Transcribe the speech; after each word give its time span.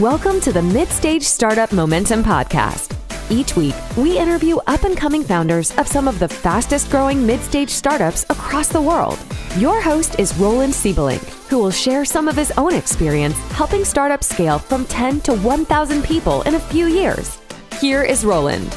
Welcome 0.00 0.40
to 0.40 0.52
the 0.52 0.60
Midstage 0.60 1.24
Startup 1.24 1.70
Momentum 1.72 2.24
Podcast. 2.24 2.96
Each 3.30 3.54
week, 3.54 3.74
we 3.98 4.18
interview 4.18 4.56
up 4.66 4.84
and 4.84 4.96
coming 4.96 5.22
founders 5.22 5.76
of 5.76 5.86
some 5.86 6.08
of 6.08 6.18
the 6.18 6.26
fastest 6.26 6.90
growing 6.90 7.26
mid 7.26 7.38
stage 7.40 7.68
startups 7.68 8.24
across 8.30 8.68
the 8.68 8.80
world. 8.80 9.18
Your 9.58 9.78
host 9.82 10.18
is 10.18 10.34
Roland 10.38 10.72
Siebelink, 10.72 11.28
who 11.50 11.58
will 11.58 11.70
share 11.70 12.06
some 12.06 12.28
of 12.28 12.36
his 12.36 12.50
own 12.52 12.72
experience 12.72 13.36
helping 13.50 13.84
startups 13.84 14.30
scale 14.30 14.58
from 14.58 14.86
10 14.86 15.20
to 15.20 15.34
1,000 15.34 16.02
people 16.02 16.40
in 16.42 16.54
a 16.54 16.60
few 16.60 16.86
years. 16.86 17.38
Here 17.78 18.02
is 18.02 18.24
Roland. 18.24 18.74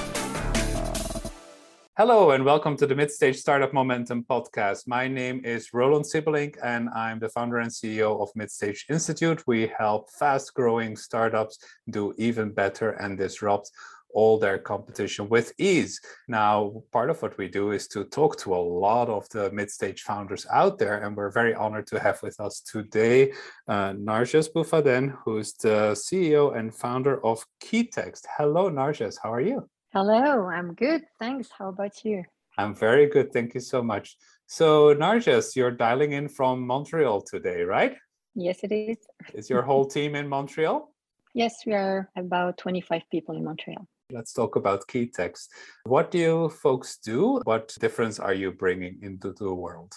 Hello 2.06 2.32
and 2.32 2.44
welcome 2.44 2.76
to 2.76 2.86
the 2.86 2.94
Midstage 2.94 3.38
Startup 3.38 3.72
Momentum 3.72 4.26
podcast. 4.30 4.90
My 4.90 5.08
name 5.08 5.40
is 5.46 5.74
Roland 5.74 6.04
Siebelink 6.04 6.58
and 6.62 6.90
I'm 6.90 7.18
the 7.18 7.30
founder 7.30 7.60
and 7.60 7.72
CEO 7.72 8.22
of 8.22 8.28
Midstage 8.38 8.82
Institute. 8.90 9.42
We 9.48 9.72
help 9.78 10.12
fast 10.12 10.54
growing 10.54 10.98
startups 10.98 11.60
do 11.90 12.14
even 12.18 12.52
better 12.52 12.90
and 12.90 13.18
disrupt 13.18 13.72
all 14.14 14.38
their 14.38 14.58
competition 14.58 15.30
with 15.30 15.54
ease. 15.58 16.02
Now, 16.28 16.84
part 16.92 17.10
of 17.10 17.22
what 17.22 17.38
we 17.38 17.48
do 17.48 17.72
is 17.72 17.88
to 17.88 18.04
talk 18.04 18.38
to 18.40 18.54
a 18.54 18.66
lot 18.86 19.08
of 19.08 19.30
the 19.30 19.50
mid-stage 19.54 20.02
founders 20.02 20.46
out 20.52 20.78
there, 20.78 21.04
and 21.04 21.16
we're 21.16 21.32
very 21.32 21.56
honored 21.56 21.88
to 21.88 22.02
have 22.02 22.22
with 22.22 22.38
us 22.42 22.60
today 22.60 23.32
uh, 23.70 23.94
Narges 23.94 24.50
Boufaden, 24.54 25.18
who's 25.24 25.54
the 25.54 25.94
CEO 25.94 26.54
and 26.54 26.76
founder 26.76 27.26
of 27.26 27.46
Keytext. 27.64 28.26
Hello, 28.38 28.70
Narges. 28.70 29.16
How 29.24 29.32
are 29.32 29.42
you? 29.42 29.70
Hello, 29.94 30.48
I'm 30.48 30.74
good. 30.74 31.04
Thanks. 31.20 31.50
How 31.56 31.70
about 31.70 32.04
you? 32.04 32.24
I'm 32.58 32.74
very 32.74 33.08
good. 33.08 33.32
Thank 33.32 33.54
you 33.54 33.60
so 33.60 33.84
much. 33.84 34.18
So, 34.48 34.96
Narges, 34.96 35.56
you're 35.56 35.70
dialing 35.70 36.14
in 36.14 36.30
from 36.30 36.66
Montreal 36.66 37.22
today, 37.22 37.62
right? 37.62 37.96
Yes, 38.34 38.62
it 38.64 38.72
is. 38.72 38.98
Is 39.36 39.52
your 39.52 39.62
whole 39.62 39.86
team 39.96 40.16
in 40.16 40.28
Montreal? 40.28 40.92
Yes, 41.36 41.54
we 41.68 41.74
are 41.74 42.10
about 42.16 42.58
25 42.58 43.04
people 43.12 43.38
in 43.38 43.44
Montreal. 43.44 43.88
Let's 44.12 44.34
talk 44.34 44.56
about 44.56 44.88
key 44.88 45.06
Keytext. 45.06 45.50
What 45.84 46.10
do 46.10 46.18
you 46.18 46.50
folks 46.50 46.98
do? 46.98 47.42
What 47.44 47.76
difference 47.80 48.20
are 48.20 48.34
you 48.34 48.52
bringing 48.52 48.98
into 49.04 49.32
the 49.34 49.54
world? 49.54 49.94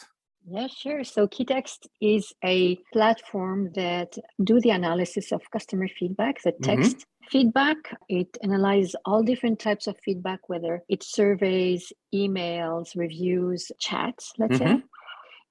Yeah, 0.46 0.68
sure. 0.68 1.04
So 1.04 1.26
Keytext 1.26 1.86
is 2.02 2.32
a 2.44 2.76
platform 2.92 3.72
that 3.74 4.16
do 4.44 4.60
the 4.60 4.70
analysis 4.70 5.32
of 5.32 5.40
customer 5.50 5.88
feedback, 5.88 6.42
the 6.42 6.52
mm-hmm. 6.52 6.62
text 6.62 6.98
mm-hmm. 6.98 7.15
Feedback. 7.30 7.76
It 8.08 8.36
analyzes 8.42 8.96
all 9.04 9.22
different 9.22 9.58
types 9.58 9.86
of 9.86 9.96
feedback, 10.04 10.48
whether 10.48 10.82
it's 10.88 11.12
surveys, 11.12 11.92
emails, 12.14 12.96
reviews, 12.96 13.70
chats, 13.78 14.32
let's 14.38 14.58
mm-hmm. 14.58 14.78
say. 14.78 14.82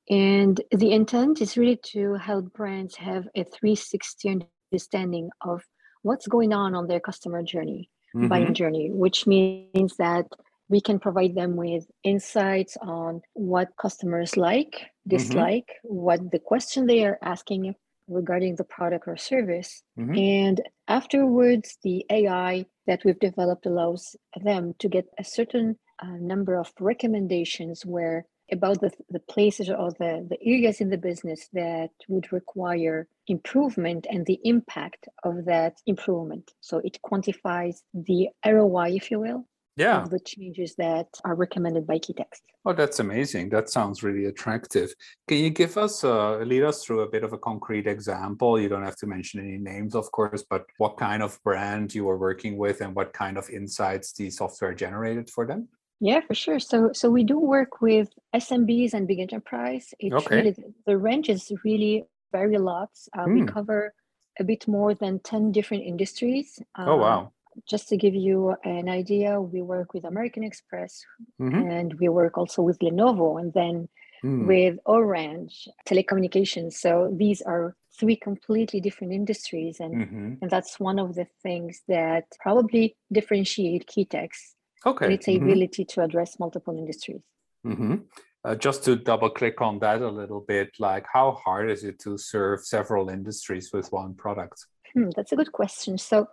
And 0.09 0.61
the 0.71 0.91
intent 0.91 1.41
is 1.41 1.57
really 1.57 1.79
to 1.93 2.13
help 2.15 2.53
brands 2.53 2.95
have 2.95 3.27
a 3.35 3.43
360 3.43 4.41
understanding 4.71 5.29
of 5.41 5.63
what's 6.03 6.27
going 6.27 6.53
on 6.53 6.75
on 6.75 6.87
their 6.87 6.99
customer 6.99 7.41
journey, 7.41 7.89
mm-hmm. 8.15 8.27
buying 8.27 8.53
journey, 8.53 8.91
which 8.91 9.25
means 9.25 9.97
that 9.97 10.25
we 10.69 10.81
can 10.81 10.99
provide 10.99 11.35
them 11.35 11.55
with 11.55 11.85
insights 12.03 12.77
on 12.81 13.21
what 13.33 13.69
customers 13.81 14.37
like, 14.37 14.73
mm-hmm. 14.73 15.09
dislike, 15.17 15.69
mm-hmm. 15.85 15.95
what 15.95 16.31
the 16.31 16.39
question 16.39 16.85
they 16.85 17.03
are 17.05 17.17
asking 17.23 17.75
regarding 18.07 18.55
the 18.55 18.63
product 18.63 19.07
or 19.07 19.17
service. 19.17 19.83
Mm-hmm. 19.97 20.15
And 20.15 20.61
afterwards, 20.87 21.77
the 21.83 22.05
AI 22.09 22.65
that 22.87 23.03
we've 23.03 23.19
developed 23.19 23.65
allows 23.65 24.15
them 24.41 24.73
to 24.79 24.89
get 24.89 25.05
a 25.17 25.23
certain 25.23 25.77
uh, 26.01 26.17
number 26.19 26.55
of 26.59 26.71
recommendations 26.79 27.85
where 27.85 28.25
about 28.51 28.79
the, 28.79 28.91
the 29.09 29.19
places 29.19 29.69
or 29.69 29.91
the, 29.91 30.27
the 30.29 30.37
areas 30.45 30.81
in 30.81 30.89
the 30.89 30.97
business 30.97 31.49
that 31.53 31.89
would 32.07 32.31
require 32.31 33.07
improvement 33.27 34.05
and 34.09 34.25
the 34.25 34.39
impact 34.43 35.07
of 35.23 35.45
that 35.45 35.77
improvement. 35.87 36.51
So 36.61 36.79
it 36.83 36.99
quantifies 37.03 37.77
the 37.93 38.29
ROI, 38.45 38.91
if 38.91 39.09
you 39.09 39.19
will, 39.19 39.47
yeah. 39.75 40.01
of 40.01 40.09
the 40.09 40.19
changes 40.19 40.75
that 40.75 41.07
are 41.23 41.35
recommended 41.35 41.85
by 41.85 41.99
Keytext. 41.99 42.41
Oh, 42.65 42.73
that's 42.73 42.99
amazing. 42.99 43.49
That 43.49 43.69
sounds 43.69 44.03
really 44.03 44.25
attractive. 44.25 44.93
Can 45.27 45.37
you 45.37 45.49
give 45.49 45.77
us, 45.77 46.03
uh, 46.03 46.37
lead 46.37 46.63
us 46.63 46.83
through 46.83 47.01
a 47.01 47.09
bit 47.09 47.23
of 47.23 47.33
a 47.33 47.37
concrete 47.37 47.87
example? 47.87 48.59
You 48.59 48.69
don't 48.69 48.83
have 48.83 48.95
to 48.97 49.07
mention 49.07 49.39
any 49.39 49.57
names, 49.57 49.95
of 49.95 50.11
course, 50.11 50.43
but 50.49 50.65
what 50.77 50.97
kind 50.97 51.21
of 51.21 51.41
brand 51.43 51.93
you 51.93 52.05
were 52.05 52.17
working 52.17 52.57
with 52.57 52.81
and 52.81 52.95
what 52.95 53.13
kind 53.13 53.37
of 53.37 53.49
insights 53.49 54.13
the 54.13 54.29
software 54.29 54.73
generated 54.73 55.29
for 55.29 55.45
them? 55.45 55.67
Yeah, 55.99 56.21
for 56.21 56.35
sure. 56.35 56.59
So, 56.59 56.91
so 56.93 57.09
we 57.09 57.23
do 57.23 57.39
work 57.39 57.81
with 57.81 58.09
SMBs 58.35 58.93
and 58.93 59.07
big 59.07 59.19
enterprise. 59.19 59.93
It 59.99 60.13
okay. 60.13 60.35
Really, 60.35 60.55
the 60.85 60.97
range 60.97 61.29
is 61.29 61.51
really 61.63 62.03
very 62.31 62.57
lots. 62.57 63.07
Uh, 63.17 63.25
mm. 63.25 63.33
We 63.33 63.39
hmm. 63.41 63.47
cover 63.47 63.93
a 64.39 64.43
bit 64.43 64.67
more 64.67 64.93
than 64.93 65.19
10 65.19 65.51
different 65.51 65.83
industries. 65.83 66.59
oh, 66.77 66.97
wow. 66.97 67.31
Just 67.67 67.87
to 67.89 67.97
give 67.97 68.15
you 68.15 68.55
an 68.63 68.89
idea, 68.89 69.39
we 69.39 69.61
work 69.61 69.93
with 69.93 70.03
American 70.05 70.43
Express 70.43 71.03
mm-hmm. 71.41 71.69
and 71.69 71.93
we 71.99 72.09
work 72.09 72.37
also 72.37 72.61
with 72.61 72.79
Lenovo 72.79 73.39
and 73.39 73.53
then 73.53 73.87
mm. 74.23 74.45
with 74.45 74.77
Orange 74.85 75.67
telecommunications. 75.87 76.73
So 76.73 77.13
these 77.15 77.41
are 77.41 77.75
three 77.97 78.15
completely 78.15 78.81
different 78.81 79.13
industries. 79.13 79.79
And, 79.79 79.95
mm-hmm. 79.95 80.33
and 80.41 80.51
that's 80.51 80.79
one 80.79 80.99
of 80.99 81.15
the 81.15 81.27
things 81.43 81.81
that 81.87 82.25
probably 82.39 82.97
differentiate 83.11 83.87
Keytext. 83.87 84.55
Okay. 84.85 85.13
Its 85.13 85.27
mm-hmm. 85.27 85.43
ability 85.43 85.85
to 85.85 86.03
address 86.03 86.39
multiple 86.39 86.77
industries. 86.77 87.21
Mm-hmm. 87.65 87.95
Uh, 88.43 88.53
just 88.53 88.83
to 88.83 88.95
double 88.95 89.29
click 89.31 89.59
on 89.59 89.79
that 89.79 90.03
a 90.03 90.09
little 90.09 90.41
bit, 90.41 90.69
like 90.77 91.05
how 91.11 91.31
hard 91.31 91.71
is 91.71 91.83
it 91.83 91.97
to 91.97 92.15
serve 92.15 92.63
several 92.63 93.09
industries 93.09 93.71
with 93.73 93.91
one 93.91 94.13
product? 94.13 94.67
Hmm, 94.93 95.09
that's 95.15 95.31
a 95.31 95.35
good 95.35 95.51
question. 95.51 95.97
So 95.97 96.27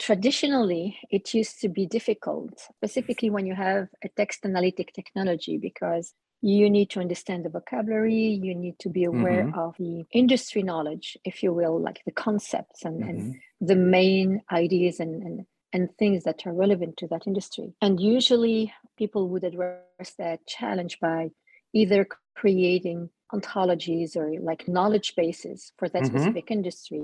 traditionally 0.00 0.98
it 1.10 1.34
used 1.34 1.60
to 1.60 1.68
be 1.68 1.84
difficult 1.84 2.58
specifically 2.74 3.28
when 3.28 3.46
you 3.46 3.54
have 3.54 3.86
a 4.02 4.08
text 4.16 4.44
analytic 4.46 4.94
technology 4.94 5.58
because 5.58 6.14
you 6.40 6.70
need 6.70 6.88
to 6.88 7.00
understand 7.00 7.44
the 7.44 7.50
vocabulary 7.50 8.40
you 8.42 8.54
need 8.54 8.78
to 8.78 8.88
be 8.88 9.04
aware 9.04 9.44
mm-hmm. 9.44 9.58
of 9.58 9.74
the 9.78 10.04
industry 10.12 10.62
knowledge 10.62 11.18
if 11.24 11.42
you 11.42 11.52
will 11.52 11.78
like 11.78 12.00
the 12.06 12.12
concepts 12.12 12.82
and, 12.82 13.02
mm-hmm. 13.02 13.10
and 13.10 13.34
the 13.60 13.76
main 13.76 14.40
ideas 14.50 15.00
and, 15.00 15.22
and 15.22 15.46
and 15.72 15.88
things 15.98 16.24
that 16.24 16.44
are 16.46 16.52
relevant 16.54 16.96
to 16.96 17.06
that 17.06 17.26
industry 17.26 17.74
and 17.82 18.00
usually 18.00 18.72
people 18.96 19.28
would 19.28 19.44
address 19.44 20.14
that 20.18 20.44
challenge 20.46 20.98
by 20.98 21.30
either 21.74 22.08
creating 22.34 23.10
ontologies 23.34 24.16
or 24.16 24.32
like 24.40 24.66
knowledge 24.66 25.14
bases 25.14 25.72
for 25.76 25.90
that 25.90 26.02
mm-hmm. 26.02 26.16
specific 26.16 26.50
industry 26.50 27.02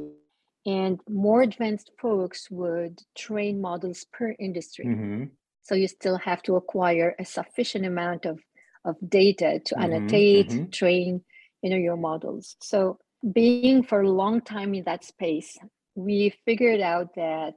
and 0.66 1.00
more 1.08 1.42
advanced 1.42 1.92
folks 2.00 2.50
would 2.50 3.00
train 3.16 3.60
models 3.60 4.04
per 4.12 4.34
industry 4.38 4.84
mm-hmm. 4.84 5.24
so 5.62 5.74
you 5.74 5.88
still 5.88 6.18
have 6.18 6.42
to 6.42 6.56
acquire 6.56 7.14
a 7.18 7.24
sufficient 7.24 7.86
amount 7.86 8.26
of, 8.26 8.40
of 8.84 8.96
data 9.08 9.60
to 9.64 9.74
mm-hmm. 9.74 9.84
annotate 9.84 10.48
mm-hmm. 10.48 10.70
train 10.70 11.22
you 11.62 11.70
know 11.70 11.76
your 11.76 11.96
models 11.96 12.56
so 12.60 12.98
being 13.32 13.82
for 13.82 14.02
a 14.02 14.10
long 14.10 14.40
time 14.40 14.74
in 14.74 14.84
that 14.84 15.04
space 15.04 15.56
we 15.94 16.34
figured 16.44 16.80
out 16.80 17.14
that 17.14 17.54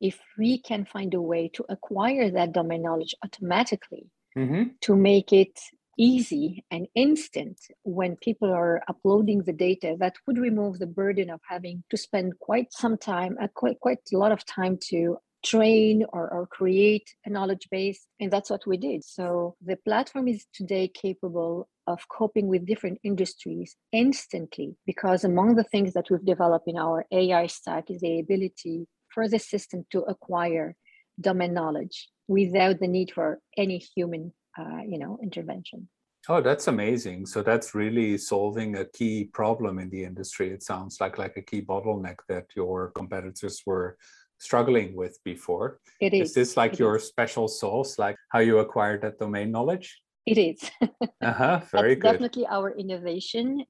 if 0.00 0.18
we 0.38 0.58
can 0.58 0.84
find 0.84 1.14
a 1.14 1.20
way 1.20 1.48
to 1.48 1.64
acquire 1.68 2.30
that 2.30 2.52
domain 2.52 2.82
knowledge 2.82 3.14
automatically 3.24 4.06
mm-hmm. 4.36 4.64
to 4.80 4.96
make 4.96 5.32
it 5.32 5.58
easy 5.98 6.64
and 6.70 6.86
instant 6.94 7.58
when 7.82 8.16
people 8.16 8.52
are 8.52 8.82
uploading 8.88 9.42
the 9.42 9.52
data 9.52 9.96
that 9.98 10.14
would 10.26 10.38
remove 10.38 10.78
the 10.78 10.86
burden 10.86 11.30
of 11.30 11.40
having 11.48 11.82
to 11.90 11.96
spend 11.96 12.38
quite 12.38 12.72
some 12.72 12.96
time 12.96 13.36
uh, 13.40 13.48
quite, 13.54 13.78
quite 13.80 13.98
a 14.12 14.16
lot 14.16 14.32
of 14.32 14.44
time 14.46 14.78
to 14.90 15.16
train 15.44 16.04
or, 16.12 16.28
or 16.30 16.46
create 16.46 17.14
a 17.26 17.30
knowledge 17.30 17.68
base 17.70 18.06
and 18.18 18.32
that's 18.32 18.50
what 18.50 18.66
we 18.66 18.76
did. 18.76 19.04
So 19.04 19.56
the 19.64 19.76
platform 19.76 20.26
is 20.28 20.46
today 20.54 20.88
capable 20.88 21.68
of 21.86 22.08
coping 22.08 22.48
with 22.48 22.66
different 22.66 22.98
industries 23.04 23.76
instantly 23.92 24.76
because 24.86 25.22
among 25.22 25.56
the 25.56 25.64
things 25.64 25.92
that 25.92 26.06
we've 26.10 26.24
developed 26.24 26.66
in 26.66 26.78
our 26.78 27.04
ai 27.12 27.46
stack 27.46 27.90
is 27.90 28.00
the 28.00 28.20
ability 28.20 28.86
for 29.12 29.28
the 29.28 29.38
system 29.38 29.84
to 29.92 30.00
acquire 30.00 30.74
domain 31.20 31.52
knowledge 31.52 32.08
without 32.26 32.80
the 32.80 32.88
need 32.88 33.12
for 33.12 33.38
any 33.56 33.78
human 33.94 34.32
uh, 34.58 34.80
you 34.86 34.98
know 34.98 35.18
intervention. 35.22 35.88
Oh 36.28 36.40
that's 36.40 36.68
amazing. 36.68 37.26
So 37.26 37.42
that's 37.42 37.74
really 37.74 38.16
solving 38.16 38.76
a 38.76 38.84
key 38.86 39.24
problem 39.24 39.78
in 39.78 39.90
the 39.90 40.04
industry 40.04 40.50
it 40.50 40.62
sounds 40.62 40.98
like 41.00 41.18
like 41.18 41.36
a 41.36 41.42
key 41.42 41.62
bottleneck 41.62 42.16
that 42.28 42.46
your 42.56 42.90
competitors 42.92 43.62
were 43.66 43.98
struggling 44.38 44.94
with 44.96 45.18
before. 45.24 45.80
It 46.00 46.14
is 46.14 46.30
is. 46.30 46.34
this 46.34 46.56
like 46.56 46.74
it 46.74 46.78
your 46.80 46.96
is. 46.96 47.04
special 47.04 47.48
sauce 47.48 47.98
like 47.98 48.16
how 48.30 48.38
you 48.40 48.58
acquired 48.58 49.02
that 49.02 49.18
domain 49.18 49.50
knowledge? 49.50 50.00
It 50.26 50.38
is. 50.38 50.70
Uh-huh 51.22 51.60
very 51.72 51.94
that's 51.94 52.00
good. 52.00 52.12
definitely 52.12 52.46
our 52.46 52.70
innovation. 52.76 53.64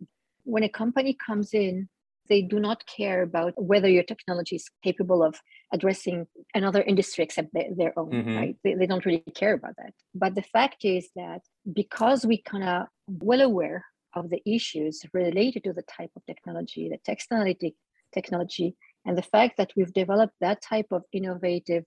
When 0.44 0.62
a 0.64 0.68
company 0.68 1.14
comes 1.14 1.54
in 1.54 1.88
they 2.28 2.42
do 2.42 2.58
not 2.58 2.84
care 2.86 3.22
about 3.22 3.52
whether 3.56 3.88
your 3.88 4.02
technology 4.02 4.56
is 4.56 4.70
capable 4.82 5.22
of 5.22 5.40
addressing 5.72 6.26
another 6.54 6.82
industry 6.82 7.24
except 7.24 7.48
their 7.52 7.98
own, 7.98 8.10
mm-hmm. 8.10 8.36
right? 8.36 8.56
They, 8.64 8.74
they 8.74 8.86
don't 8.86 9.04
really 9.04 9.24
care 9.34 9.54
about 9.54 9.76
that. 9.76 9.92
But 10.14 10.34
the 10.34 10.42
fact 10.42 10.84
is 10.84 11.08
that 11.16 11.40
because 11.72 12.24
we 12.24 12.40
kind 12.42 12.64
of 12.64 12.86
well 13.08 13.40
aware 13.40 13.84
of 14.14 14.30
the 14.30 14.40
issues 14.46 15.02
related 15.12 15.64
to 15.64 15.72
the 15.72 15.82
type 15.82 16.10
of 16.16 16.24
technology, 16.26 16.88
the 16.88 16.98
text 17.04 17.32
analytic 17.32 17.74
technology 18.12 18.76
And 19.04 19.18
the 19.18 19.22
fact 19.22 19.56
that 19.58 19.72
we've 19.76 19.92
developed 19.92 20.34
that 20.40 20.62
type 20.62 20.86
of 20.90 21.02
innovative 21.12 21.84